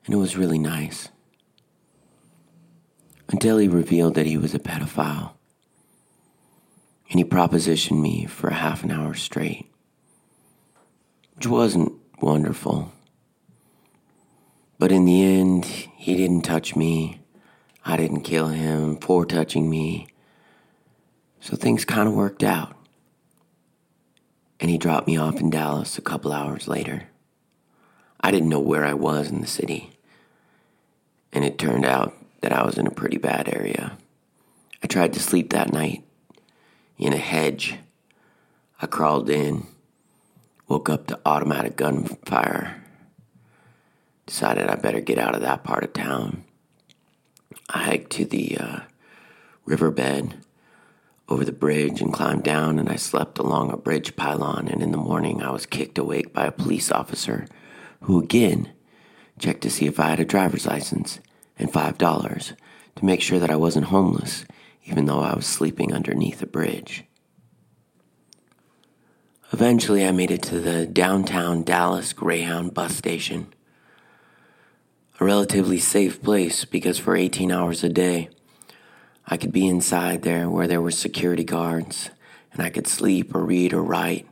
and 0.07 0.15
it 0.15 0.19
was 0.19 0.37
really 0.37 0.59
nice. 0.59 1.09
Until 3.29 3.59
he 3.59 3.67
revealed 3.67 4.15
that 4.15 4.27
he 4.27 4.37
was 4.37 4.55
a 4.55 4.61
pedophile, 4.61 5.33
and 7.11 7.19
he 7.19 7.25
propositioned 7.25 8.01
me 8.01 8.25
for 8.25 8.49
a 8.49 8.55
half 8.55 8.85
an 8.85 8.93
hour 8.93 9.15
straight, 9.15 9.69
which 11.35 11.47
wasn't 11.47 11.93
wonderful. 12.21 12.93
But 14.79 14.93
in 14.93 15.05
the 15.05 15.25
end, 15.25 15.65
he 15.65 16.17
didn't 16.17 16.43
touch 16.43 16.77
me. 16.77 17.21
I 17.85 17.97
didn't 17.97 18.23
kill 18.23 18.49
him 18.49 18.97
for 18.97 19.25
touching 19.25 19.71
me. 19.71 20.09
So 21.41 21.57
things 21.57 21.85
kind 21.85 22.09
of 22.09 22.15
worked 22.15 22.43
out. 22.43 22.75
And 24.61 24.71
he 24.71 24.79
dropped 24.79 25.07
me 25.07 25.17
off 25.17 25.41
in 25.41 25.51
Dallas 25.51 25.99
a 25.99 26.03
couple 26.03 26.33
hours 26.33 26.67
later. 26.67 27.05
I 28.21 28.31
didn't 28.31 28.49
know 28.49 28.61
where 28.61 28.85
I 28.85 28.95
was 28.95 29.31
in 29.31 29.41
the 29.41 29.47
city 29.47 29.97
and 31.37 31.45
it 31.45 31.59
turned 31.59 31.85
out 31.85 32.15
that 32.41 32.51
I 32.51 32.65
was 32.65 32.79
in 32.79 32.87
a 32.87 32.91
pretty 32.91 33.19
bad 33.19 33.55
area. 33.55 33.99
I 34.83 34.87
tried 34.87 35.13
to 35.13 35.21
sleep 35.21 35.51
that 35.51 35.71
night 35.71 36.03
in 36.97 37.13
a 37.13 37.19
hedge. 37.19 37.77
I 38.81 38.87
crawled 38.87 39.29
in, 39.29 39.67
woke 40.67 40.89
up 40.89 41.09
to 41.09 41.21
automatic 41.27 41.77
gunfire, 41.77 42.83
decided 44.27 44.69
I 44.69 44.75
better 44.75 45.01
get 45.01 45.19
out 45.19 45.35
of 45.35 45.41
that 45.43 45.65
part 45.65 45.85
of 45.85 45.93
town. 45.93 46.45
I 47.71 47.85
hiked 47.85 48.11
to 48.13 48.25
the 48.25 48.59
uh, 48.59 48.81
riverbed 49.65 50.35
over 51.29 51.45
the 51.45 51.53
bridge 51.53 52.01
and 52.01 52.13
climbed 52.13 52.45
down, 52.45 52.79
and 52.79 52.89
I 52.89 52.97
slept 52.97 53.39
along 53.39 53.73
a 53.73 53.77
bridge 53.77 54.17
pylon. 54.17 54.69
And 54.69 54.83
in 54.83 54.93
the 54.93 54.97
morning, 54.97 55.43
I 55.43 55.51
was 55.51 55.67
kicked 55.67 55.99
awake 55.99 56.33
by 56.33 56.47
a 56.47 56.53
police 56.53 56.91
officer 56.91 57.47
who 58.03 58.23
again 58.23 58.73
checked 59.39 59.63
to 59.63 59.71
see 59.71 59.87
if 59.87 59.99
I 59.99 60.09
had 60.11 60.21
a 60.21 60.25
driver's 60.25 60.67
license 60.67 61.21
and 61.59 61.73
$5 61.73 62.57
to 62.97 63.05
make 63.05 63.21
sure 63.21 63.39
that 63.39 63.51
I 63.51 63.57
wasn't 63.57 63.87
homeless, 63.87 64.45
even 64.85 65.07
though 65.07 65.21
I 65.21 65.35
was 65.35 65.47
sleeping 65.47 65.93
underneath 65.93 66.43
a 66.43 66.47
bridge. 66.47 67.05
Eventually, 69.53 70.07
I 70.07 70.13
made 70.13 70.31
it 70.31 70.43
to 70.45 70.61
the 70.61 70.87
downtown 70.87 71.63
Dallas 71.63 72.13
Greyhound 72.13 72.75
bus 72.75 72.97
station. 72.97 73.53
A 75.19 75.25
relatively 75.25 75.79
safe 75.79 76.23
place 76.23 76.67
because 76.67 76.99
for 76.99 77.17
18 77.17 77.51
hours 77.51 77.83
a 77.83 77.89
day, 77.89 78.29
I 79.27 79.39
could 79.39 79.51
be 79.51 79.67
inside 79.67 80.21
there 80.21 80.51
where 80.51 80.69
there 80.69 80.83
were 80.83 80.91
security 80.91 81.43
guards, 81.43 82.11
and 82.53 82.63
I 82.63 82.69
could 82.69 82.87
sleep 82.87 83.35
or 83.35 83.43
read 83.43 83.73
or 83.73 83.83
write, 83.83 84.29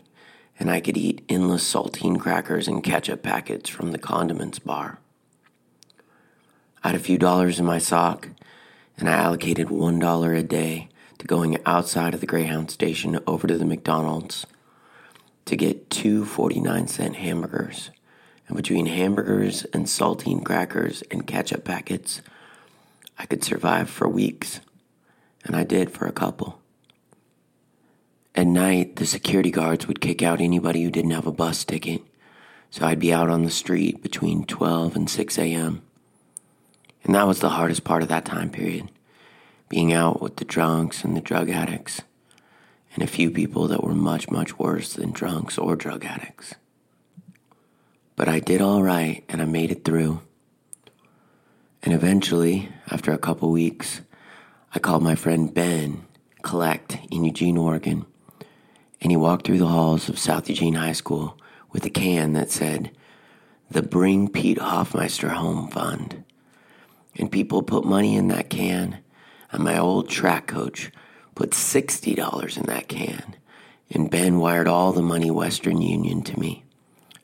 and 0.58 0.70
I 0.70 0.80
could 0.80 0.98
eat 0.98 1.24
endless 1.26 1.64
saltine 1.64 2.20
crackers 2.20 2.68
and 2.68 2.84
ketchup 2.84 3.22
packets 3.22 3.70
from 3.70 3.92
the 3.92 3.98
condiments 3.98 4.58
bar. 4.58 4.98
I 6.82 6.88
had 6.88 6.96
a 6.96 7.02
few 7.02 7.16
dollars 7.16 7.58
in 7.58 7.64
my 7.64 7.78
sock, 7.78 8.28
and 8.98 9.08
I 9.08 9.12
allocated 9.12 9.68
$1 9.68 10.38
a 10.38 10.42
day 10.42 10.90
to 11.16 11.26
going 11.26 11.56
outside 11.64 12.12
of 12.12 12.20
the 12.20 12.26
Greyhound 12.26 12.70
station 12.70 13.18
over 13.26 13.46
to 13.46 13.56
the 13.56 13.64
McDonald's 13.64 14.46
to 15.46 15.56
get 15.56 15.88
two 15.88 16.26
49 16.26 16.88
cent 16.88 17.16
hamburgers 17.16 17.90
And 18.46 18.56
between 18.56 18.86
hamburgers 18.86 19.64
and 19.72 19.86
saltine 19.86 20.44
crackers 20.44 21.02
and 21.10 21.26
ketchup 21.26 21.64
packets, 21.64 22.22
I 23.18 23.26
could 23.26 23.44
survive 23.44 23.88
for 23.88 24.08
weeks. 24.08 24.60
And 25.44 25.54
I 25.54 25.64
did 25.64 25.90
for 25.90 26.06
a 26.06 26.12
couple. 26.12 26.60
At 28.34 28.46
night, 28.46 28.96
the 28.96 29.06
security 29.06 29.50
guards 29.50 29.86
would 29.86 30.00
kick 30.00 30.22
out 30.22 30.40
anybody 30.40 30.82
who 30.82 30.90
didn't 30.90 31.12
have 31.12 31.26
a 31.26 31.32
bus 31.32 31.64
ticket, 31.64 32.02
so 32.70 32.84
I'd 32.84 32.98
be 32.98 33.12
out 33.12 33.30
on 33.30 33.44
the 33.44 33.50
street 33.50 34.02
between 34.02 34.44
12 34.44 34.96
and 34.96 35.08
6 35.08 35.38
a.m. 35.38 35.82
And 37.04 37.14
that 37.14 37.26
was 37.26 37.40
the 37.40 37.50
hardest 37.50 37.84
part 37.84 38.02
of 38.02 38.08
that 38.08 38.24
time 38.24 38.50
period 38.50 38.88
being 39.68 39.92
out 39.92 40.20
with 40.20 40.36
the 40.36 40.44
drunks 40.44 41.04
and 41.04 41.16
the 41.16 41.20
drug 41.20 41.50
addicts, 41.50 42.02
and 42.94 43.02
a 43.02 43.08
few 43.08 43.30
people 43.30 43.66
that 43.66 43.82
were 43.82 43.94
much, 43.94 44.30
much 44.30 44.58
worse 44.58 44.92
than 44.92 45.10
drunks 45.10 45.58
or 45.58 45.74
drug 45.74 46.04
addicts. 46.04 46.54
But 48.16 48.28
I 48.28 48.40
did 48.40 48.60
all 48.60 48.82
right 48.82 49.24
and 49.28 49.42
I 49.42 49.44
made 49.44 49.70
it 49.70 49.84
through. 49.84 50.20
And 51.82 51.92
eventually, 51.92 52.70
after 52.90 53.12
a 53.12 53.18
couple 53.18 53.50
weeks, 53.50 54.00
I 54.74 54.78
called 54.78 55.02
my 55.02 55.14
friend 55.14 55.52
Ben 55.52 56.04
collect 56.42 56.98
in 57.10 57.24
Eugene, 57.24 57.56
Oregon, 57.56 58.06
and 59.00 59.10
he 59.10 59.16
walked 59.16 59.46
through 59.46 59.58
the 59.58 59.66
halls 59.66 60.08
of 60.08 60.18
South 60.18 60.48
Eugene 60.48 60.74
High 60.74 60.92
School 60.92 61.38
with 61.72 61.84
a 61.84 61.90
can 61.90 62.32
that 62.34 62.50
said, 62.50 62.90
the 63.70 63.82
Bring 63.82 64.28
Pete 64.28 64.58
Hoffmeister 64.58 65.30
Home 65.30 65.68
Fund. 65.68 66.24
And 67.16 67.30
people 67.30 67.62
put 67.62 67.84
money 67.84 68.16
in 68.16 68.28
that 68.28 68.50
can, 68.50 68.98
and 69.50 69.64
my 69.64 69.78
old 69.78 70.08
track 70.08 70.46
coach 70.46 70.90
put 71.34 71.50
$60 71.50 72.56
in 72.56 72.62
that 72.64 72.88
can. 72.88 73.36
And 73.90 74.10
Ben 74.10 74.38
wired 74.38 74.68
all 74.68 74.92
the 74.92 75.02
money 75.02 75.30
Western 75.30 75.80
Union 75.80 76.22
to 76.22 76.38
me. 76.38 76.63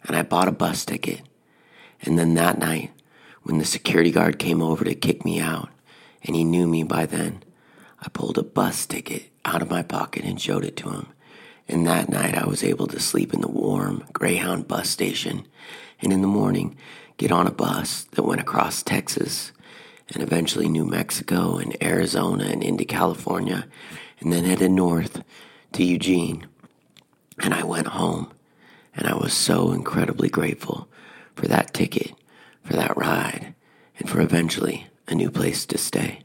And 0.06 0.16
I 0.16 0.22
bought 0.22 0.48
a 0.48 0.52
bus 0.52 0.84
ticket. 0.84 1.22
And 2.02 2.18
then 2.18 2.34
that 2.34 2.58
night, 2.58 2.90
when 3.42 3.58
the 3.58 3.64
security 3.64 4.10
guard 4.10 4.38
came 4.38 4.62
over 4.62 4.84
to 4.84 4.94
kick 4.94 5.24
me 5.24 5.40
out, 5.40 5.68
and 6.22 6.36
he 6.36 6.44
knew 6.44 6.66
me 6.66 6.82
by 6.82 7.06
then, 7.06 7.42
I 8.00 8.08
pulled 8.08 8.38
a 8.38 8.42
bus 8.42 8.86
ticket 8.86 9.30
out 9.44 9.62
of 9.62 9.70
my 9.70 9.82
pocket 9.82 10.24
and 10.24 10.40
showed 10.40 10.64
it 10.64 10.76
to 10.78 10.90
him. 10.90 11.06
And 11.68 11.86
that 11.86 12.08
night 12.08 12.34
I 12.34 12.46
was 12.46 12.64
able 12.64 12.86
to 12.88 12.98
sleep 12.98 13.32
in 13.32 13.40
the 13.40 13.50
warm 13.50 14.04
Greyhound 14.12 14.66
bus 14.66 14.90
station 14.90 15.46
and 16.00 16.12
in 16.12 16.22
the 16.22 16.26
morning 16.26 16.76
get 17.16 17.30
on 17.30 17.46
a 17.46 17.52
bus 17.52 18.04
that 18.12 18.24
went 18.24 18.40
across 18.40 18.82
Texas 18.82 19.52
and 20.08 20.22
eventually 20.22 20.68
New 20.68 20.84
Mexico 20.84 21.58
and 21.58 21.76
Arizona 21.82 22.44
and 22.44 22.62
into 22.62 22.84
California 22.84 23.66
and 24.18 24.32
then 24.32 24.44
headed 24.44 24.70
north 24.70 25.22
to 25.72 25.84
Eugene. 25.84 26.46
And 27.38 27.54
I 27.54 27.62
went 27.62 27.88
home 27.88 28.32
and 28.94 29.07
I 29.07 29.14
was 29.14 29.33
so 29.33 29.72
incredibly 29.72 30.29
grateful 30.29 30.88
for 31.35 31.46
that 31.46 31.72
ticket, 31.72 32.12
for 32.62 32.74
that 32.74 32.96
ride, 32.96 33.55
and 33.98 34.09
for 34.09 34.20
eventually 34.20 34.88
a 35.09 35.14
new 35.14 35.31
place 35.31 35.66
to 35.66 35.79
stay. 35.79 36.22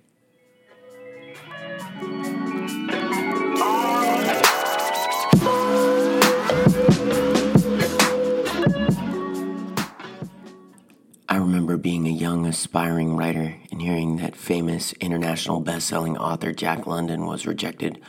I 11.28 11.38
remember 11.38 11.76
being 11.78 12.08
a 12.08 12.12
young, 12.12 12.46
aspiring 12.46 13.18
writer 13.18 13.56
and 13.72 13.82
hearing 13.82 14.18
that 14.18 14.36
famous 14.36 14.94
international 14.94 15.60
best-selling 15.60 16.18
author 16.18 16.54
Jack 16.54 16.88
London 16.88 17.26
was 17.26 17.46
rejected 17.46 18.00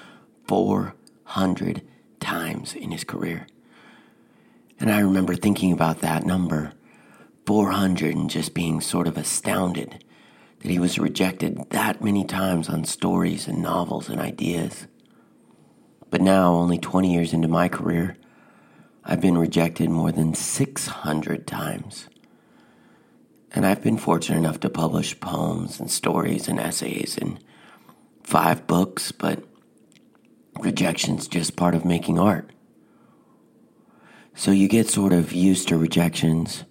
400 0.47 1.83
times 2.21 2.75
in 2.75 2.91
his 2.91 3.05
career. 3.05 3.47
And 4.79 4.91
I 4.91 5.01
remember 5.01 5.35
thinking 5.35 5.73
about 5.73 6.01
that 6.01 6.25
number, 6.25 6.73
400, 7.47 8.15
and 8.15 8.29
just 8.29 8.55
being 8.55 8.81
sort 8.81 9.09
of 9.09 9.17
astounded 9.17 10.05
that 10.61 10.71
he 10.71 10.79
was 10.79 10.99
rejected 10.99 11.59
that 11.71 12.03
many 12.03 12.25
times 12.25 12.69
on 12.69 12.85
stories 12.85 13.47
and 13.47 13.63
novels 13.63 14.09
and 14.09 14.21
ideas. 14.21 14.87
But 16.11 16.21
now, 16.21 16.55
only 16.55 16.79
20 16.79 17.13
years 17.13 17.33
into 17.33 17.49
my 17.49 17.69
career, 17.69 18.17
I've 19.05 19.21
been 19.21 19.39
rejected 19.39 19.89
more 19.89 20.13
than 20.13 20.35
600 20.35 21.47
times. 21.47 22.09
And 23.53 23.65
I've 23.65 23.83
been 23.83 23.97
fortunate 23.97 24.39
enough 24.39 24.61
to 24.61 24.71
publish 24.71 25.19
poems 25.21 25.81
and 25.81 25.91
stories 25.91 26.49
and 26.49 26.59
essays 26.59 27.17
in 27.17 27.39
five 28.23 28.67
books, 28.67 29.13
but 29.13 29.45
rejection's 30.61 31.29
just 31.29 31.57
part 31.57 31.75
of 31.75 31.85
making 31.85 32.19
art. 32.19 32.51
So 34.39 34.51
you 34.51 34.69
get 34.69 34.89
sort 34.89 35.15
of 35.15 35.33
used 35.33 35.69
to 35.69 35.79
rejections 35.79 36.65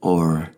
or 0.00 0.50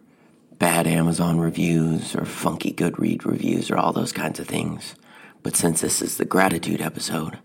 bad 0.53 0.87
Amazon 0.87 1.41
reviews 1.41 2.15
or 2.15 2.25
funky 2.25 2.73
Goodread 2.73 3.25
reviews 3.25 3.73
or 3.73 3.77
all 3.77 3.93
those 3.93 4.13
kinds 4.13 4.39
of 4.39 4.47
things. 4.47 4.95
But 5.43 5.57
since 5.57 5.81
this 5.81 6.01
is 6.01 6.17
the 6.17 6.25
gratitude 6.25 6.81
episode, 6.81 7.41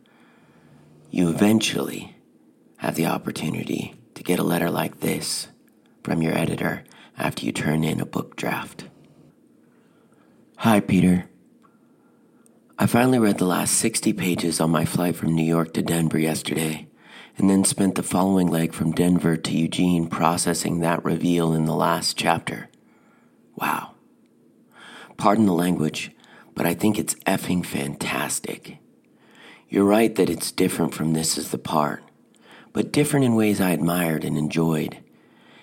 you 1.09 1.27
eventually 1.29 2.15
have 2.77 2.95
the 2.95 3.07
opportunity 3.07 3.95
to 4.13 4.23
get 4.23 4.39
a 4.39 4.43
letter 4.43 4.69
like 4.69 4.99
this 4.99 5.47
from 6.03 6.21
your 6.21 6.37
editor 6.37 6.83
after 7.17 7.45
you 7.45 7.51
turn 7.51 7.83
in 7.83 7.99
a 7.99 8.05
book 8.05 8.35
draft. 8.35 8.85
Hi, 10.57 10.79
Peter. 10.79 11.25
I 12.77 12.85
finally 12.85 13.17
read 13.17 13.39
the 13.39 13.45
last 13.45 13.73
60 13.73 14.13
pages 14.13 14.61
on 14.61 14.69
my 14.69 14.85
flight 14.85 15.15
from 15.15 15.33
New 15.33 15.43
York 15.43 15.73
to 15.73 15.81
Denver 15.81 16.19
yesterday, 16.19 16.87
and 17.41 17.49
then 17.49 17.63
spent 17.65 17.95
the 17.95 18.03
following 18.03 18.45
leg 18.45 18.71
from 18.71 18.91
Denver 18.91 19.35
to 19.35 19.57
Eugene 19.57 20.05
processing 20.05 20.79
that 20.79 21.03
reveal 21.03 21.55
in 21.55 21.65
the 21.65 21.73
last 21.73 22.15
chapter. 22.15 22.69
Wow. 23.55 23.95
Pardon 25.17 25.47
the 25.47 25.53
language, 25.53 26.11
but 26.53 26.67
I 26.67 26.75
think 26.75 26.99
it's 26.99 27.15
effing 27.25 27.65
fantastic. 27.65 28.77
You're 29.69 29.85
right 29.85 30.13
that 30.13 30.29
it's 30.29 30.51
different 30.51 30.93
from 30.93 31.13
This 31.13 31.35
Is 31.35 31.49
the 31.49 31.57
Part, 31.57 32.03
but 32.73 32.91
different 32.91 33.25
in 33.25 33.33
ways 33.33 33.59
I 33.59 33.71
admired 33.71 34.23
and 34.23 34.37
enjoyed. 34.37 34.99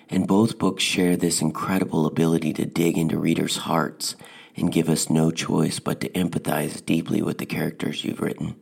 And 0.09 0.27
both 0.27 0.59
books 0.59 0.83
share 0.83 1.15
this 1.15 1.41
incredible 1.41 2.05
ability 2.05 2.51
to 2.53 2.65
dig 2.65 2.97
into 2.97 3.17
readers' 3.17 3.55
hearts 3.55 4.17
and 4.57 4.69
give 4.69 4.89
us 4.89 5.09
no 5.09 5.31
choice 5.31 5.79
but 5.79 6.01
to 6.01 6.09
empathize 6.09 6.85
deeply 6.85 7.21
with 7.21 7.37
the 7.37 7.45
characters 7.45 8.03
you've 8.03 8.19
written. 8.19 8.61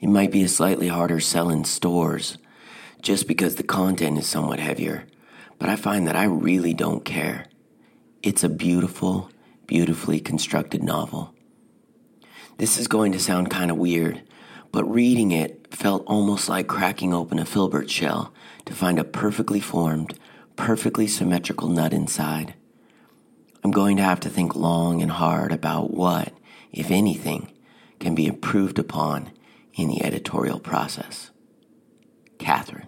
It 0.00 0.08
might 0.08 0.30
be 0.30 0.42
a 0.42 0.48
slightly 0.48 0.88
harder 0.88 1.20
sell 1.20 1.50
in 1.50 1.64
stores 1.64 2.38
just 3.02 3.28
because 3.28 3.56
the 3.56 3.62
content 3.62 4.18
is 4.18 4.26
somewhat 4.26 4.58
heavier, 4.58 5.06
but 5.58 5.68
I 5.68 5.76
find 5.76 6.06
that 6.06 6.16
I 6.16 6.24
really 6.24 6.72
don't 6.72 7.04
care. 7.04 7.44
It's 8.22 8.42
a 8.42 8.48
beautiful, 8.48 9.30
beautifully 9.66 10.18
constructed 10.18 10.82
novel. 10.82 11.34
This 12.56 12.78
is 12.78 12.88
going 12.88 13.12
to 13.12 13.20
sound 13.20 13.50
kind 13.50 13.70
of 13.70 13.76
weird, 13.76 14.22
but 14.72 14.90
reading 14.90 15.32
it 15.32 15.74
felt 15.74 16.04
almost 16.06 16.48
like 16.48 16.66
cracking 16.66 17.12
open 17.12 17.38
a 17.38 17.44
filbert 17.44 17.90
shell 17.90 18.32
to 18.64 18.74
find 18.74 18.98
a 18.98 19.04
perfectly 19.04 19.60
formed, 19.60 20.18
perfectly 20.56 21.06
symmetrical 21.06 21.68
nut 21.68 21.92
inside. 21.92 22.54
I'm 23.62 23.70
going 23.70 23.98
to 23.98 24.02
have 24.02 24.20
to 24.20 24.30
think 24.30 24.56
long 24.56 25.02
and 25.02 25.10
hard 25.10 25.52
about 25.52 25.90
what, 25.90 26.32
if 26.72 26.90
anything, 26.90 27.52
can 27.98 28.14
be 28.14 28.26
improved 28.26 28.78
upon 28.78 29.30
in 29.80 29.88
the 29.88 30.04
editorial 30.04 30.60
process. 30.60 31.30
Catherine. 32.38 32.86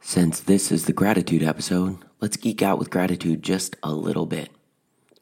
Since 0.00 0.40
this 0.40 0.72
is 0.72 0.86
the 0.86 0.94
gratitude 0.94 1.42
episode, 1.42 1.98
let's 2.20 2.38
geek 2.38 2.62
out 2.62 2.78
with 2.78 2.88
gratitude 2.88 3.42
just 3.42 3.76
a 3.82 3.92
little 3.92 4.24
bit. 4.24 4.50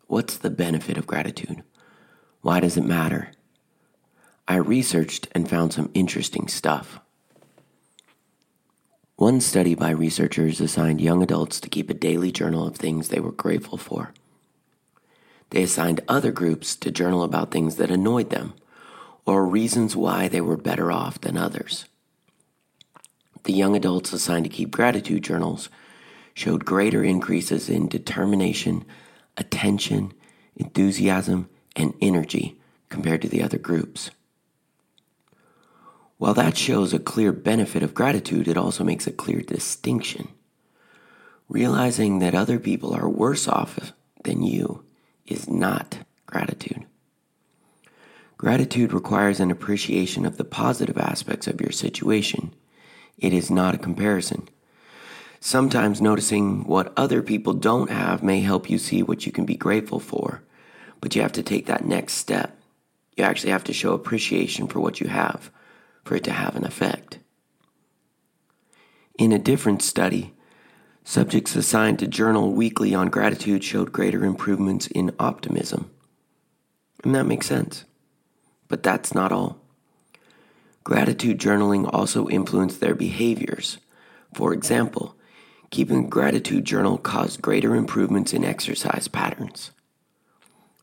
What's 0.07 0.39
the 0.39 0.51
benefit 0.51 0.97
of 0.97 1.09
gratitude? 1.09 1.65
Why 2.41 2.61
does 2.61 2.77
it 2.77 2.85
matter? 2.85 3.33
I 4.47 4.57
researched 4.57 5.27
and 5.33 5.51
found 5.51 5.73
some 5.73 5.91
interesting 5.93 6.47
stuff. 6.47 7.01
One 9.17 9.41
study 9.41 9.75
by 9.75 9.91
researchers 9.91 10.61
assigned 10.61 11.01
young 11.01 11.23
adults 11.23 11.59
to 11.61 11.71
keep 11.71 11.89
a 11.89 11.95
daily 11.95 12.31
journal 12.31 12.67
of 12.67 12.77
things 12.77 13.09
they 13.09 13.19
were 13.19 13.33
grateful 13.33 13.79
for. 13.79 14.13
They 15.51 15.63
assigned 15.63 16.03
other 16.07 16.31
groups 16.31 16.77
to 16.77 16.91
journal 16.91 17.23
about 17.23 17.51
things 17.51 17.77
that 17.77 17.91
annoyed 17.91 18.29
them 18.29 18.53
or 19.25 19.47
reasons 19.47 19.97
why 19.97 20.29
they 20.29 20.43
were 20.43 20.59
better 20.59 20.93
off 20.93 21.19
than 21.19 21.39
others. 21.39 21.87
The 23.45 23.55
young 23.55 23.75
adults 23.75 24.13
assigned 24.13 24.45
to 24.45 24.51
keep 24.51 24.71
gratitude 24.71 25.25
journals 25.25 25.71
showed 26.35 26.67
greater 26.67 27.03
increases 27.03 27.71
in 27.71 27.89
determination, 27.89 28.85
attention, 29.39 30.13
enthusiasm, 30.57 31.49
and 31.75 31.95
energy 32.03 32.61
compared 32.91 33.23
to 33.23 33.29
the 33.29 33.43
other 33.43 33.59
groups. 33.59 34.11
While 36.19 36.35
that 36.35 36.57
shows 36.57 36.95
a 36.95 36.99
clear 36.99 37.31
benefit 37.33 37.83
of 37.83 37.95
gratitude, 37.95 38.49
it 38.49 38.57
also 38.57 38.85
makes 38.85 39.07
a 39.07 39.13
clear 39.13 39.41
distinction. 39.43 40.29
Realizing 41.49 42.21
that 42.21 42.35
other 42.35 42.59
people 42.59 42.95
are 42.95 43.09
worse 43.09 43.47
off 43.47 43.93
than 44.25 44.43
you 44.43 44.85
is 45.27 45.49
not 45.49 45.99
gratitude. 46.25 46.87
Gratitude 48.39 48.93
requires 48.93 49.41
an 49.41 49.51
appreciation 49.51 50.25
of 50.25 50.37
the 50.37 50.45
positive 50.45 50.99
aspects 50.99 51.47
of 51.47 51.61
your 51.61 51.71
situation. 51.71 52.55
It 53.19 53.33
is 53.33 53.51
not 53.51 53.75
a 53.75 53.79
comparison. 53.79 54.49
Sometimes 55.41 56.01
noticing 56.01 56.65
what 56.65 56.93
other 56.97 57.23
people 57.23 57.53
don't 57.53 57.91
have 57.91 58.23
may 58.23 58.41
help 58.41 58.69
you 58.69 58.79
see 58.79 59.03
what 59.03 59.27
you 59.27 59.33
can 59.33 59.45
be 59.45 59.57
grateful 59.57 60.01
for, 60.01 60.43
but 61.01 61.15
you 61.15 61.23
have 61.23 61.33
to 61.33 61.43
take 61.43 61.67
that 61.67 61.85
next 61.85 62.15
step. 62.15 62.59
You 63.17 63.25
actually 63.25 63.53
have 63.53 63.65
to 63.65 63.73
show 63.73 63.93
appreciation 63.93 64.67
for 64.67 64.81
what 64.81 65.01
you 65.01 65.09
have 65.09 65.51
for 66.07 66.15
it 66.15 66.25
to 66.25 66.33
have 66.33 66.55
an 66.57 66.65
effect. 66.65 67.19
In 69.19 69.33
a 69.33 69.39
different 69.39 69.83
study, 69.83 70.35
subjects 71.05 71.57
assigned 71.57 71.99
to 71.99 72.07
journal 72.07 72.53
weekly 72.53 72.95
on 72.95 73.09
gratitude 73.09 73.65
showed 73.65 73.93
greater 73.93 74.25
improvements 74.25 74.87
in 74.87 75.15
optimism. 75.19 75.91
And 77.03 77.15
that 77.15 77.27
makes 77.27 77.47
sense. 77.47 77.85
But 78.69 78.83
that's 78.83 79.15
not 79.15 79.33
all. 79.33 79.61
Gratitude 80.85 81.41
journaling 81.41 81.91
also 81.93 82.29
influenced 82.29 82.81
their 82.81 82.95
behaviors. 82.95 83.79
For 84.33 84.53
example, 84.53 85.17
keeping 85.71 86.05
a 86.05 86.09
gratitude 86.09 86.65
journal 86.65 86.99
caused 86.99 87.43
greater 87.43 87.75
improvements 87.75 88.33
in 88.33 88.45
exercise 88.45 89.09
patterns. 89.09 89.73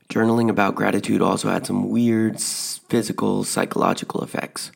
Journaling 0.10 0.50
about 0.50 0.76
gratitude 0.76 1.22
also 1.22 1.50
had 1.50 1.66
some 1.66 1.90
weird 1.90 2.40
physical, 2.40 3.44
psychological 3.44 4.22
effects. 4.22 4.72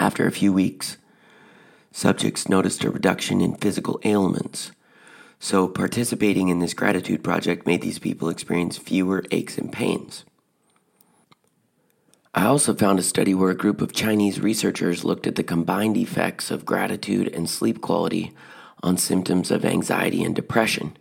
After 0.00 0.26
a 0.26 0.32
few 0.32 0.50
weeks, 0.50 0.96
subjects 1.92 2.48
noticed 2.48 2.82
a 2.84 2.90
reduction 2.90 3.42
in 3.42 3.56
physical 3.56 4.00
ailments. 4.02 4.72
So, 5.38 5.68
participating 5.68 6.48
in 6.48 6.58
this 6.58 6.72
gratitude 6.72 7.22
project 7.22 7.66
made 7.66 7.82
these 7.82 7.98
people 7.98 8.30
experience 8.30 8.78
fewer 8.78 9.22
aches 9.30 9.58
and 9.58 9.70
pains. 9.70 10.24
I 12.34 12.46
also 12.46 12.74
found 12.74 12.98
a 12.98 13.02
study 13.02 13.34
where 13.34 13.50
a 13.50 13.56
group 13.56 13.82
of 13.82 13.92
Chinese 13.92 14.40
researchers 14.40 15.04
looked 15.04 15.26
at 15.26 15.34
the 15.34 15.42
combined 15.42 15.98
effects 15.98 16.50
of 16.50 16.64
gratitude 16.64 17.28
and 17.28 17.48
sleep 17.48 17.82
quality 17.82 18.32
on 18.82 18.96
symptoms 18.96 19.50
of 19.50 19.66
anxiety 19.66 20.24
and 20.24 20.34
depression. 20.34 20.96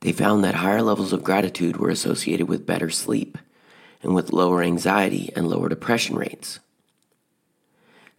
They 0.00 0.12
found 0.12 0.42
that 0.44 0.54
higher 0.54 0.80
levels 0.80 1.12
of 1.12 1.22
gratitude 1.22 1.76
were 1.76 1.90
associated 1.90 2.48
with 2.48 2.64
better 2.64 2.88
sleep 2.88 3.36
and 4.02 4.14
with 4.14 4.32
lower 4.32 4.62
anxiety 4.62 5.30
and 5.36 5.48
lower 5.48 5.68
depression 5.68 6.16
rates. 6.16 6.60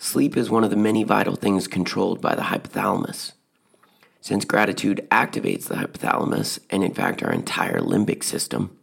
Sleep 0.04 0.36
is 0.36 0.50
one 0.50 0.64
of 0.64 0.72
the 0.72 0.76
many 0.76 1.04
vital 1.04 1.36
things 1.36 1.68
controlled 1.68 2.22
by 2.22 2.34
the 2.34 2.42
hypothalamus. 2.42 3.34
Since 4.20 4.46
gratitude 4.46 5.08
activates 5.12 5.66
the 5.66 5.76
hypothalamus 5.76 6.58
and, 6.72 6.84
in 6.84 6.92
fact, 6.92 7.22
our 7.22 7.32
entire 7.32 7.82
limbic 7.82 8.24
system, 8.24 8.76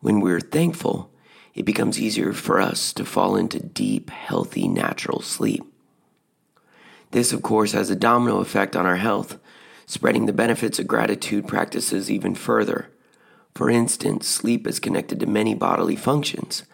when 0.00 0.20
we're 0.20 0.38
thankful, 0.38 1.10
it 1.54 1.64
becomes 1.64 1.98
easier 1.98 2.34
for 2.34 2.60
us 2.60 2.92
to 2.92 3.06
fall 3.06 3.36
into 3.36 3.58
deep, 3.58 4.10
healthy, 4.10 4.68
natural 4.68 5.22
sleep. 5.22 5.64
This, 7.12 7.32
of 7.32 7.40
course, 7.40 7.72
has 7.72 7.88
a 7.88 7.96
domino 7.96 8.40
effect 8.40 8.76
on 8.76 8.84
our 8.84 8.96
health, 8.96 9.38
spreading 9.86 10.26
the 10.26 10.34
benefits 10.34 10.78
of 10.78 10.86
gratitude 10.86 11.48
practices 11.48 12.10
even 12.10 12.34
further. 12.34 12.90
For 13.54 13.70
instance, 13.70 14.28
sleep 14.28 14.66
is 14.66 14.78
connected 14.78 15.20
to 15.20 15.26
many 15.26 15.54
bodily 15.54 15.96
functions, 15.96 16.64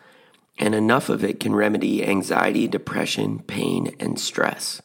and 0.59 0.75
enough 0.75 1.09
of 1.09 1.25
it 1.25 1.40
can 1.40 1.55
remedy 1.55 2.05
anxiety, 2.05 2.69
depression, 2.69 3.40
pain, 3.40 3.95
and 3.99 4.19
stress. 4.19 4.81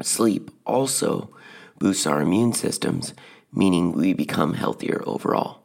Sleep 0.00 0.50
also 0.64 1.30
boosts 1.78 2.06
our 2.06 2.20
immune 2.20 2.52
systems, 2.52 3.14
meaning 3.52 3.92
we 3.92 4.12
become 4.12 4.54
healthier 4.54 5.02
overall. 5.06 5.62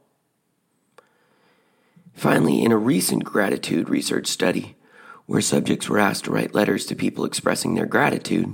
Finally, 2.13 2.63
in 2.63 2.72
a 2.72 2.78
recent 2.78 3.24
gratitude 3.24 3.89
research 3.89 4.28
study, 4.28 4.76
where 5.26 5.41
subjects 5.41 5.89
were 5.89 6.00
asked 6.00 6.26
to 6.26 6.32
write 6.32 6.54
letters 6.54 6.86
to 6.86 6.96
people 6.96 7.26
expressing 7.26 7.76
their 7.76 7.86
gratitude, 7.86 8.54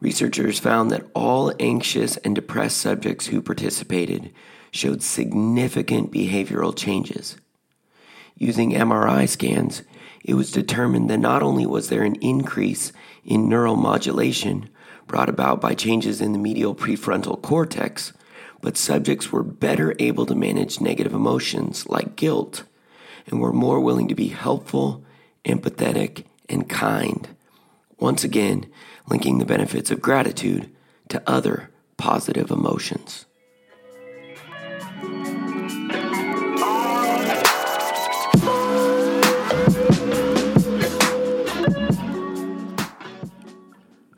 researchers 0.00 0.58
found 0.58 0.90
that 0.90 1.06
all 1.14 1.52
anxious 1.60 2.16
and 2.18 2.34
depressed 2.34 2.78
subjects 2.78 3.26
who 3.26 3.42
participated 3.42 4.32
showed 4.70 5.02
significant 5.02 6.10
behavioral 6.10 6.76
changes. 6.76 7.36
Using 8.38 8.72
MRI 8.72 9.28
scans, 9.28 9.82
it 10.24 10.34
was 10.34 10.50
determined 10.50 11.08
that 11.08 11.18
not 11.18 11.42
only 11.42 11.66
was 11.66 11.88
there 11.88 12.02
an 12.02 12.16
increase 12.16 12.92
in 13.24 13.48
neuromodulation 13.48 14.68
brought 15.06 15.28
about 15.28 15.60
by 15.60 15.74
changes 15.74 16.20
in 16.20 16.32
the 16.32 16.38
medial 16.38 16.74
prefrontal 16.74 17.40
cortex, 17.40 18.12
but 18.60 18.76
subjects 18.76 19.30
were 19.30 19.42
better 19.42 19.94
able 19.98 20.26
to 20.26 20.34
manage 20.34 20.80
negative 20.80 21.14
emotions 21.14 21.88
like 21.88 22.16
guilt 22.16 22.64
and 23.26 23.40
were 23.40 23.52
more 23.52 23.80
willing 23.80 24.08
to 24.08 24.14
be 24.14 24.28
helpful, 24.28 25.04
empathetic, 25.44 26.24
and 26.48 26.68
kind. 26.68 27.28
Once 27.98 28.24
again, 28.24 28.66
linking 29.08 29.38
the 29.38 29.44
benefits 29.44 29.90
of 29.90 30.02
gratitude 30.02 30.70
to 31.08 31.22
other 31.26 31.70
positive 31.96 32.50
emotions. 32.50 33.25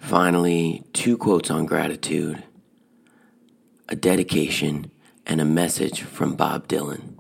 Finally, 0.09 0.83
two 0.95 1.19
quotes 1.19 1.51
on 1.51 1.67
gratitude 1.67 2.43
a 3.91 3.95
dedication 3.95 4.91
and 5.27 5.39
a 5.39 5.45
message 5.45 6.01
from 6.01 6.35
Bob 6.35 6.67
Dylan. 6.67 7.19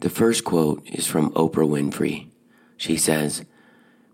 The 0.00 0.10
first 0.10 0.42
quote 0.42 0.84
is 0.88 1.06
from 1.06 1.30
Oprah 1.34 1.68
Winfrey. 1.68 2.26
She 2.76 2.96
says, 2.96 3.44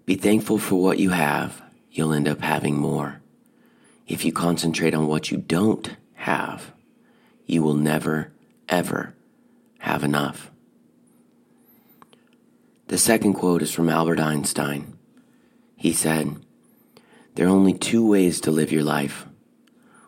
Be 0.05 0.15
thankful 0.15 0.59
for 0.59 0.75
what 0.75 0.99
you 0.99 1.09
have, 1.09 1.63
you'll 1.91 2.13
end 2.13 2.29
up 2.29 2.43
having 2.43 2.77
more. 2.77 3.23
If 4.07 4.27
you 4.27 4.33
concentrate 4.33 4.93
on 4.93 5.07
what 5.07 5.31
you 5.31 5.39
don't 5.39 5.97
have, 6.17 6.75
you 7.47 7.63
will 7.63 7.77
never, 7.77 8.31
ever 8.69 9.15
have 9.79 10.05
enough. 10.05 10.51
The 12.89 12.99
second 12.99 13.33
quote 13.33 13.63
is 13.63 13.73
from 13.73 13.89
Albert 13.89 14.21
Einstein. 14.21 14.99
He 15.77 15.95
said, 15.95 16.37
there 17.39 17.47
are 17.47 17.51
only 17.51 17.73
two 17.73 18.05
ways 18.05 18.41
to 18.41 18.51
live 18.51 18.73
your 18.73 18.83
life. 18.83 19.25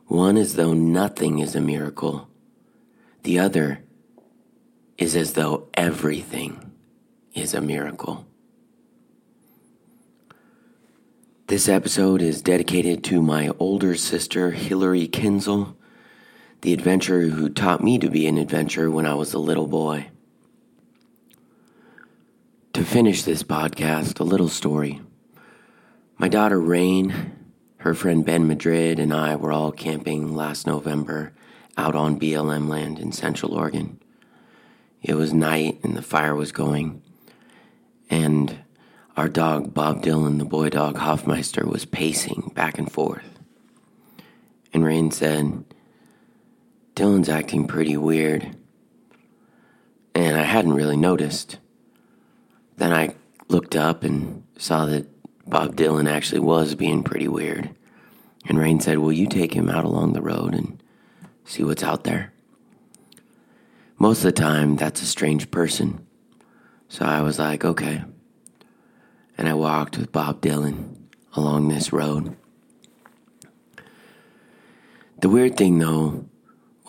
One 0.06 0.36
is 0.36 0.56
though 0.56 0.72
nothing 0.72 1.38
is 1.38 1.54
a 1.54 1.60
miracle. 1.60 2.28
The 3.22 3.38
other 3.38 3.84
is 4.98 5.14
as 5.14 5.34
though 5.34 5.68
everything 5.74 6.72
is 7.32 7.54
a 7.54 7.60
miracle. 7.60 8.26
This 11.46 11.68
episode 11.68 12.20
is 12.20 12.42
dedicated 12.42 13.04
to 13.04 13.22
my 13.22 13.50
older 13.60 13.94
sister, 13.94 14.50
Hillary 14.50 15.06
Kinzel, 15.06 15.76
the 16.62 16.72
adventurer 16.72 17.28
who 17.28 17.48
taught 17.48 17.80
me 17.80 18.00
to 18.00 18.10
be 18.10 18.26
an 18.26 18.38
adventurer 18.38 18.90
when 18.90 19.06
I 19.06 19.14
was 19.14 19.34
a 19.34 19.38
little 19.38 19.68
boy. 19.68 20.08
To 22.72 22.82
finish 22.82 23.22
this 23.22 23.44
podcast, 23.44 24.18
a 24.18 24.24
little 24.24 24.48
story. 24.48 25.00
My 26.20 26.28
daughter 26.28 26.60
Rain, 26.60 27.32
her 27.78 27.94
friend 27.94 28.26
Ben 28.26 28.46
Madrid, 28.46 28.98
and 28.98 29.10
I 29.10 29.36
were 29.36 29.52
all 29.52 29.72
camping 29.72 30.36
last 30.36 30.66
November 30.66 31.32
out 31.78 31.94
on 31.94 32.20
BLM 32.20 32.68
land 32.68 32.98
in 32.98 33.10
Central 33.10 33.54
Oregon. 33.54 33.98
It 35.00 35.14
was 35.14 35.32
night 35.32 35.80
and 35.82 35.96
the 35.96 36.02
fire 36.02 36.34
was 36.34 36.52
going, 36.52 37.00
and 38.10 38.58
our 39.16 39.30
dog 39.30 39.72
Bob 39.72 40.02
Dylan, 40.02 40.36
the 40.36 40.44
boy 40.44 40.68
dog 40.68 40.98
Hoffmeister, 40.98 41.64
was 41.64 41.86
pacing 41.86 42.52
back 42.54 42.78
and 42.78 42.92
forth. 42.92 43.38
And 44.74 44.84
Rain 44.84 45.10
said, 45.10 45.64
Dylan's 46.96 47.30
acting 47.30 47.66
pretty 47.66 47.96
weird. 47.96 48.56
And 50.14 50.36
I 50.36 50.42
hadn't 50.42 50.74
really 50.74 50.98
noticed. 50.98 51.56
Then 52.76 52.92
I 52.92 53.14
looked 53.48 53.74
up 53.74 54.04
and 54.04 54.44
saw 54.58 54.84
that 54.84 55.06
Bob 55.46 55.76
Dylan 55.76 56.08
actually 56.08 56.40
was 56.40 56.74
being 56.74 57.02
pretty 57.02 57.28
weird. 57.28 57.70
And 58.46 58.58
Rain 58.58 58.80
said, 58.80 58.98
Will 58.98 59.12
you 59.12 59.26
take 59.26 59.54
him 59.54 59.68
out 59.68 59.84
along 59.84 60.12
the 60.12 60.22
road 60.22 60.54
and 60.54 60.82
see 61.44 61.62
what's 61.62 61.82
out 61.82 62.04
there? 62.04 62.32
Most 63.98 64.18
of 64.18 64.24
the 64.24 64.32
time, 64.32 64.76
that's 64.76 65.02
a 65.02 65.06
strange 65.06 65.50
person. 65.50 66.06
So 66.88 67.04
I 67.04 67.20
was 67.20 67.38
like, 67.38 67.64
Okay. 67.64 68.02
And 69.36 69.48
I 69.48 69.54
walked 69.54 69.96
with 69.96 70.12
Bob 70.12 70.40
Dylan 70.40 70.96
along 71.34 71.68
this 71.68 71.92
road. 71.92 72.36
The 75.20 75.28
weird 75.28 75.56
thing, 75.56 75.78
though, 75.78 76.24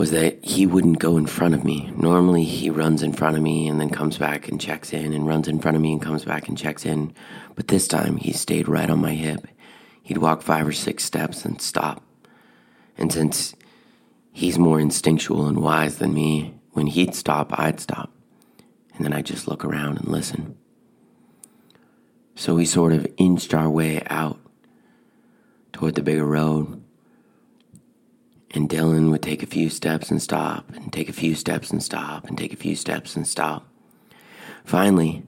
was 0.02 0.12
that 0.12 0.44
he 0.44 0.66
wouldn't 0.66 1.00
go 1.00 1.16
in 1.16 1.26
front 1.26 1.54
of 1.54 1.64
me. 1.64 1.92
Normally, 1.96 2.44
he 2.44 2.70
runs 2.70 3.04
in 3.04 3.14
front 3.14 3.38
of 3.38 3.44
me 3.44 3.68
and 3.68 3.80
then 3.80 3.90
comes 3.90 4.18
back 4.18 4.48
and 4.48 4.60
checks 4.60 4.94
in, 4.94 5.14
and 5.14 5.28
runs 5.28 5.48
in 5.48 5.60
front 5.60 5.78
of 5.78 5.82
me 5.82 5.94
and 5.94 6.02
comes 6.02 6.26
back 6.26 6.48
and 6.48 6.58
checks 6.58 6.86
in. 6.86 7.14
But 7.56 7.68
this 7.68 7.88
time, 7.88 8.18
he 8.18 8.34
stayed 8.34 8.68
right 8.68 8.90
on 8.90 9.00
my 9.00 9.14
hip. 9.14 9.48
He'd 10.02 10.18
walk 10.18 10.42
five 10.42 10.68
or 10.68 10.72
six 10.72 11.06
steps 11.06 11.46
and 11.46 11.62
stop. 11.62 12.04
And 12.98 13.14
since 13.14 13.56
He's 14.32 14.58
more 14.58 14.80
instinctual 14.80 15.48
and 15.48 15.60
wise 15.60 15.98
than 15.98 16.14
me. 16.14 16.56
When 16.72 16.88
he'd 16.88 17.14
stop, 17.16 17.58
I'd 17.60 17.80
stop. 17.80 18.12
And 18.96 19.06
then 19.06 19.14
I'd 19.14 19.26
just 19.26 19.48
look 19.48 19.66
around 19.66 19.98
and 19.98 20.08
listen. 20.08 20.58
So 22.36 22.56
we 22.56 22.66
sort 22.66 22.94
of 22.94 23.06
inched 23.18 23.54
our 23.54 23.70
way 23.70 24.02
out 24.10 24.40
toward 25.74 25.96
the 25.96 26.04
bigger 26.04 26.26
road. 26.26 26.81
And 28.54 28.70
Dylan 28.70 29.12
would 29.12 29.22
take 29.22 29.44
a 29.44 29.48
few 29.48 29.70
steps 29.70 30.12
and 30.12 30.22
stop, 30.22 30.70
and 30.76 30.92
take 30.92 31.08
a 31.08 31.14
few 31.14 31.36
steps 31.36 31.72
and 31.72 31.82
stop, 31.82 32.28
and 32.28 32.38
take 32.38 32.52
a 32.54 32.58
few 32.58 32.76
steps 32.76 33.16
and 33.16 33.26
stop. 33.26 33.66
Finally, 34.66 35.24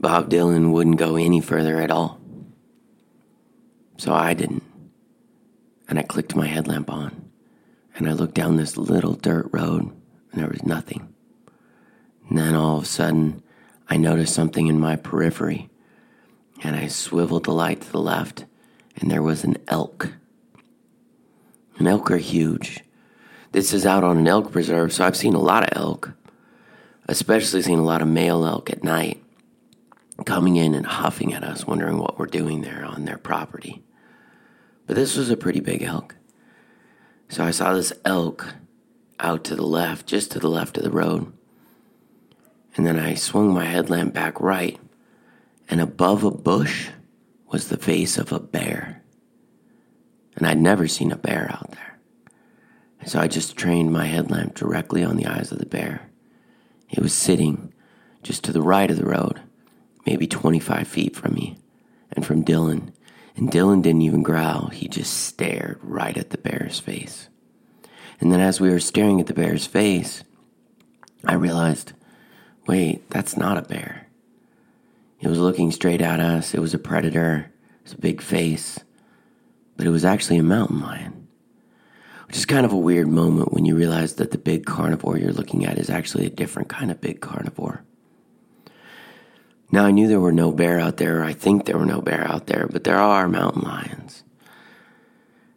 Bob 0.00 0.30
Dylan 0.30 0.72
wouldn't 0.72 0.96
go 0.96 1.16
any 1.16 1.40
further 1.40 1.80
at 1.80 1.90
all. 1.90 2.20
So 3.98 4.14
I 4.14 4.32
didn't. 4.32 4.62
And 5.88 5.98
I 5.98 6.02
clicked 6.02 6.36
my 6.36 6.46
headlamp 6.46 6.90
on, 6.90 7.30
and 7.96 8.08
I 8.08 8.12
looked 8.12 8.34
down 8.34 8.56
this 8.56 8.76
little 8.76 9.14
dirt 9.14 9.48
road, 9.52 9.82
and 9.82 10.40
there 10.40 10.48
was 10.48 10.64
nothing. 10.64 11.12
And 12.28 12.38
then 12.38 12.54
all 12.54 12.78
of 12.78 12.84
a 12.84 12.86
sudden, 12.86 13.42
I 13.88 13.96
noticed 13.96 14.34
something 14.34 14.66
in 14.66 14.78
my 14.78 14.96
periphery, 14.96 15.68
and 16.62 16.76
I 16.76 16.88
swiveled 16.88 17.44
the 17.44 17.52
light 17.52 17.80
to 17.80 17.92
the 17.92 18.00
left, 18.00 18.44
and 18.96 19.10
there 19.10 19.22
was 19.22 19.44
an 19.44 19.56
elk. 19.66 20.12
And 21.78 21.86
elk 21.86 22.10
are 22.10 22.18
huge. 22.18 22.80
This 23.52 23.72
is 23.72 23.86
out 23.86 24.04
on 24.04 24.18
an 24.18 24.28
elk 24.28 24.52
preserve, 24.52 24.92
so 24.92 25.04
I've 25.04 25.16
seen 25.16 25.34
a 25.34 25.40
lot 25.40 25.62
of 25.62 25.70
elk, 25.72 26.12
especially 27.08 27.62
seen 27.62 27.78
a 27.78 27.84
lot 27.84 28.02
of 28.02 28.08
male 28.08 28.44
elk 28.44 28.70
at 28.70 28.84
night 28.84 29.22
coming 30.24 30.56
in 30.56 30.74
and 30.74 30.84
huffing 30.84 31.32
at 31.32 31.44
us, 31.44 31.66
wondering 31.66 31.98
what 31.98 32.18
we're 32.18 32.26
doing 32.26 32.60
there 32.60 32.84
on 32.84 33.04
their 33.04 33.18
property. 33.18 33.82
But 34.86 34.96
this 34.96 35.16
was 35.16 35.30
a 35.30 35.36
pretty 35.36 35.60
big 35.60 35.82
elk. 35.82 36.16
So 37.28 37.44
I 37.44 37.52
saw 37.52 37.72
this 37.72 37.92
elk 38.04 38.54
out 39.20 39.44
to 39.44 39.56
the 39.56 39.66
left, 39.66 40.06
just 40.06 40.32
to 40.32 40.38
the 40.38 40.48
left 40.48 40.76
of 40.76 40.84
the 40.84 40.90
road. 40.90 41.32
And 42.76 42.86
then 42.86 42.98
I 42.98 43.14
swung 43.14 43.52
my 43.52 43.64
headlamp 43.64 44.14
back 44.14 44.40
right, 44.40 44.78
and 45.68 45.80
above 45.80 46.24
a 46.24 46.30
bush 46.30 46.88
was 47.50 47.68
the 47.68 47.76
face 47.76 48.18
of 48.18 48.32
a 48.32 48.40
bear. 48.40 48.97
And 50.38 50.46
I'd 50.46 50.60
never 50.60 50.86
seen 50.86 51.10
a 51.10 51.16
bear 51.16 51.50
out 51.50 51.72
there. 51.72 51.98
And 53.00 53.10
so 53.10 53.18
I 53.18 53.26
just 53.26 53.56
trained 53.56 53.92
my 53.92 54.06
headlamp 54.06 54.54
directly 54.54 55.02
on 55.02 55.16
the 55.16 55.26
eyes 55.26 55.50
of 55.50 55.58
the 55.58 55.66
bear. 55.66 56.08
It 56.88 57.00
was 57.00 57.12
sitting 57.12 57.72
just 58.22 58.44
to 58.44 58.52
the 58.52 58.62
right 58.62 58.88
of 58.88 58.98
the 58.98 59.04
road, 59.04 59.40
maybe 60.06 60.28
25 60.28 60.86
feet 60.86 61.16
from 61.16 61.34
me 61.34 61.58
and 62.12 62.24
from 62.24 62.44
Dylan. 62.44 62.92
And 63.36 63.50
Dylan 63.50 63.82
didn't 63.82 64.02
even 64.02 64.22
growl, 64.22 64.68
he 64.68 64.86
just 64.86 65.12
stared 65.12 65.80
right 65.82 66.16
at 66.16 66.30
the 66.30 66.38
bear's 66.38 66.78
face. 66.78 67.28
And 68.20 68.32
then 68.32 68.40
as 68.40 68.60
we 68.60 68.70
were 68.70 68.78
staring 68.78 69.20
at 69.20 69.26
the 69.26 69.34
bear's 69.34 69.66
face, 69.66 70.22
I 71.24 71.34
realized 71.34 71.94
wait, 72.68 73.10
that's 73.10 73.36
not 73.36 73.58
a 73.58 73.62
bear. 73.62 74.06
It 75.20 75.26
was 75.26 75.38
looking 75.38 75.72
straight 75.72 76.02
at 76.02 76.20
us. 76.20 76.54
It 76.54 76.60
was 76.60 76.74
a 76.74 76.78
predator. 76.78 77.50
It 77.80 77.84
was 77.84 77.92
a 77.94 78.00
big 78.00 78.20
face. 78.20 78.78
But 79.78 79.86
it 79.86 79.90
was 79.90 80.04
actually 80.04 80.36
a 80.36 80.42
mountain 80.42 80.80
lion. 80.80 81.28
Which 82.26 82.36
is 82.36 82.44
kind 82.44 82.66
of 82.66 82.72
a 82.74 82.76
weird 82.76 83.08
moment 83.08 83.54
when 83.54 83.64
you 83.64 83.74
realize 83.74 84.16
that 84.16 84.32
the 84.32 84.36
big 84.36 84.66
carnivore 84.66 85.16
you're 85.16 85.32
looking 85.32 85.64
at 85.64 85.78
is 85.78 85.88
actually 85.88 86.26
a 86.26 86.30
different 86.30 86.68
kind 86.68 86.90
of 86.90 87.00
big 87.00 87.22
carnivore. 87.22 87.84
Now, 89.72 89.86
I 89.86 89.90
knew 89.90 90.08
there 90.08 90.20
were 90.20 90.32
no 90.32 90.52
bear 90.52 90.78
out 90.78 90.98
there, 90.98 91.24
I 91.24 91.32
think 91.32 91.64
there 91.64 91.78
were 91.78 91.86
no 91.86 92.02
bear 92.02 92.26
out 92.26 92.48
there, 92.48 92.68
but 92.70 92.84
there 92.84 92.98
are 92.98 93.28
mountain 93.28 93.62
lions. 93.62 94.24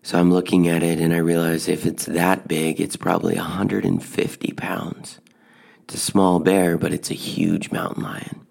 So 0.03 0.17
I'm 0.17 0.31
looking 0.31 0.67
at 0.67 0.83
it 0.83 0.99
and 0.99 1.13
I 1.13 1.17
realize 1.17 1.67
if 1.67 1.85
it's 1.85 2.05
that 2.05 2.47
big, 2.47 2.79
it's 2.79 2.95
probably 2.95 3.35
150 3.35 4.53
pounds. 4.53 5.19
It's 5.83 5.95
a 5.95 5.99
small 5.99 6.39
bear, 6.39 6.77
but 6.77 6.93
it's 6.93 7.11
a 7.11 7.15
huge 7.15 7.71
mountain 7.71 8.03
lion 8.03 8.47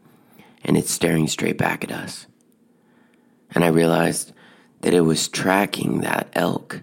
and 0.62 0.76
it's 0.76 0.90
staring 0.90 1.26
straight 1.26 1.58
back 1.58 1.84
at 1.84 1.92
us. 1.92 2.26
And 3.52 3.64
I 3.64 3.68
realized 3.68 4.32
that 4.80 4.94
it 4.94 5.02
was 5.02 5.28
tracking 5.28 6.00
that 6.00 6.28
elk. 6.32 6.82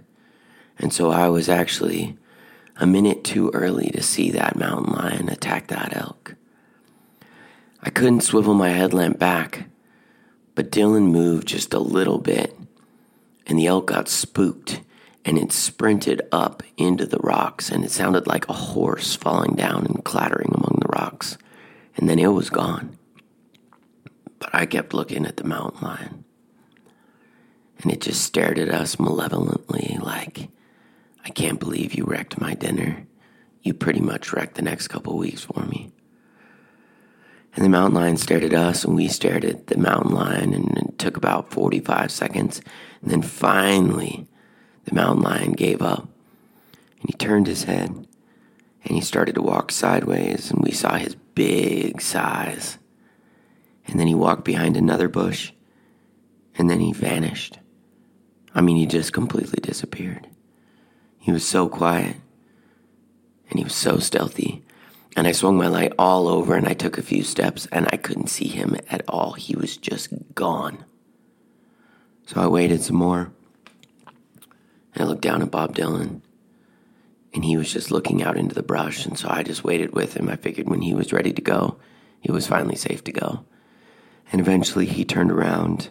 And 0.78 0.93
so 0.93 1.12
I 1.12 1.30
was 1.30 1.50
actually 1.50 2.18
a 2.78 2.86
minute 2.86 3.24
too 3.24 3.50
early 3.54 3.89
to 3.89 4.02
see 4.02 4.32
that 4.32 4.56
mountain 4.56 4.93
lion 4.93 5.30
attack 5.30 5.68
that 5.68 5.95
elk. 5.95 6.36
I 7.82 7.89
couldn't 7.89 8.22
swivel 8.22 8.54
my 8.54 8.70
headlamp 8.70 9.18
back, 9.18 9.68
but 10.56 10.72
Dylan 10.72 11.12
moved 11.12 11.48
just 11.48 11.74
a 11.74 11.80
little 11.80 12.18
bit, 12.20 12.58
and 13.45 13.58
the 13.58 13.68
elk 13.68 13.88
got 13.88 14.10
spooked 14.10 14.82
and 15.28 15.38
it 15.38 15.52
sprinted 15.52 16.22
up 16.32 16.64
into 16.78 17.06
the 17.06 17.20
rocks, 17.20 17.70
and 17.70 17.84
it 17.84 17.91
sounded 17.91 18.26
like 18.28 18.48
a 18.48 18.54
horse 18.54 19.14
falling 19.14 19.56
down 19.56 19.86
and 19.86 20.06
clattering 20.06 20.54
among 20.54 20.80
the 20.80 20.88
rocks, 20.88 21.38
and 21.98 22.08
then 22.08 22.18
it 22.18 22.28
was 22.28 22.50
gone. 22.50 22.98
But 24.39 24.50
I 24.54 24.66
kept 24.66 24.93
looking 24.93 25.26
at 25.26 25.36
the 25.36 25.43
mountain 25.43 25.82
lion. 25.82 26.24
And 27.82 27.92
it 27.92 28.02
just 28.02 28.22
stared 28.22 28.58
at 28.58 28.70
us 28.70 29.00
malevolently, 29.00 29.98
like, 30.02 30.50
I 31.24 31.30
can't 31.30 31.60
believe 31.60 31.94
you 31.94 32.06
wrecked 32.06 32.42
my 32.42 32.54
dinner. 32.54 33.06
You 33.62 33.74
pretty 33.74 34.00
much 34.00 34.34
wrecked 34.34 34.56
the 34.56 34.62
next 34.62 34.88
couple 34.88 35.18
weeks 35.18 35.44
for 35.44 35.66
me. 35.66 35.92
And 37.56 37.66
the 37.66 37.70
mountain 37.70 37.96
lion 37.96 38.18
stared 38.18 38.44
at 38.44 38.54
us, 38.54 38.84
and 38.84 38.96
we 38.96 39.08
stared 39.08 39.46
at 39.46 39.68
the 39.68 39.78
mountain 39.78 40.14
lion, 40.14 40.54
and 40.54 40.78
it 40.78 41.00
took 41.00 41.18
about 41.18 41.52
45 41.52 42.12
seconds. 42.12 42.62
And 43.02 43.12
then 43.12 43.22
finally, 43.22 44.28
the 44.86 44.96
mountain 44.96 45.24
lion 45.24 45.52
gave 45.54 45.82
up, 45.82 46.08
and 47.00 47.10
he 47.10 47.14
turned 47.14 47.48
his 47.48 47.64
head, 47.64 47.90
and 47.90 48.08
he 48.96 49.02
started 49.02 49.36
to 49.36 49.42
walk 49.42 49.72
sideways, 49.72 50.50
and 50.52 50.64
we 50.64 50.72
saw 50.72 50.98
his 50.98 51.16
big 51.36 52.02
size 52.02 52.78
and 53.88 54.00
then 54.00 54.08
he 54.08 54.16
walked 54.16 54.44
behind 54.44 54.76
another 54.76 55.08
bush, 55.08 55.52
and 56.58 56.70
then 56.70 56.80
he 56.80 56.92
vanished. 56.92 57.60
I 58.58 58.62
mean, 58.62 58.78
he 58.78 58.88
just 58.88 59.14
completely 59.14 59.60
disappeared. 59.62 60.26
He 61.20 61.32
was 61.32 61.45
so 61.45 61.70
quiet, 61.70 62.16
and 63.51 63.60
he 63.60 63.64
was 63.64 63.76
so 63.76 63.99
stealthy. 63.99 64.64
And 65.16 65.28
I 65.28 65.32
swung 65.32 65.58
my 65.58 65.68
light 65.68 65.93
all 65.99 66.28
over, 66.28 66.55
and 66.55 66.68
I 66.68 66.74
took 66.74 66.97
a 66.97 67.03
few 67.03 67.22
steps, 67.22 67.68
and 67.72 67.88
I 67.93 67.97
couldn't 67.97 68.32
see 68.32 68.47
him 68.47 68.76
at 68.89 69.08
all. 69.08 69.34
He 69.34 69.55
was 69.55 69.78
just 69.78 70.10
gone. 70.34 70.86
So 72.26 72.41
I 72.41 72.47
waited 72.47 72.82
some 72.82 72.95
more, 72.95 73.32
and 74.95 75.03
I 75.03 75.08
looked 75.08 75.22
down 75.22 75.43
at 75.43 75.51
Bob 75.51 75.76
Dylan, 75.76 76.22
and 77.36 77.45
he 77.45 77.58
was 77.58 77.72
just 77.72 77.91
looking 77.91 78.24
out 78.24 78.38
into 78.38 78.55
the 78.55 78.64
brush. 78.64 79.05
And 79.05 79.20
so 79.20 79.28
I 79.30 79.43
just 79.43 79.64
waited 79.64 79.93
with 79.93 80.16
him. 80.16 80.30
I 80.30 80.36
figured 80.36 80.68
when 80.68 80.82
he 80.82 80.95
was 80.95 81.14
ready 81.14 81.32
to 81.32 81.41
go, 81.43 81.78
he 82.22 82.32
was 82.32 82.47
finally 82.47 82.76
safe 82.76 83.03
to 83.03 83.12
go. 83.12 83.45
And 84.32 84.41
eventually 84.41 84.88
he 84.88 85.05
turned 85.05 85.32
around. 85.32 85.89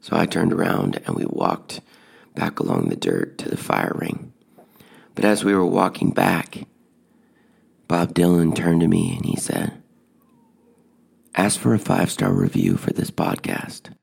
So 0.00 0.16
I 0.16 0.26
turned 0.26 0.52
around 0.52 1.00
and 1.04 1.16
we 1.16 1.26
walked 1.26 1.80
back 2.34 2.60
along 2.60 2.88
the 2.88 2.96
dirt 2.96 3.38
to 3.38 3.48
the 3.48 3.56
fire 3.56 3.92
ring. 3.94 4.32
But 5.14 5.24
as 5.24 5.44
we 5.44 5.54
were 5.54 5.66
walking 5.66 6.10
back, 6.10 6.66
Bob 7.88 8.14
Dylan 8.14 8.54
turned 8.54 8.80
to 8.80 8.88
me 8.88 9.14
and 9.16 9.24
he 9.24 9.36
said, 9.36 9.82
Ask 11.34 11.58
for 11.58 11.74
a 11.74 11.78
five 11.78 12.10
star 12.10 12.32
review 12.32 12.76
for 12.76 12.92
this 12.92 13.10
podcast. 13.10 13.94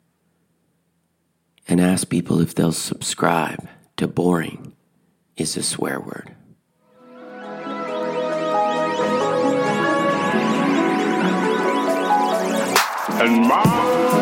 And 1.67 1.79
ask 1.79 2.09
people 2.09 2.41
if 2.41 2.55
they'll 2.55 2.71
subscribe 2.71 3.67
to 3.97 4.07
Boring 4.07 4.73
is 5.37 5.55
a 5.55 5.63
swear 5.63 5.99
word. 5.99 6.35
and 13.21 13.47
my 13.47 14.20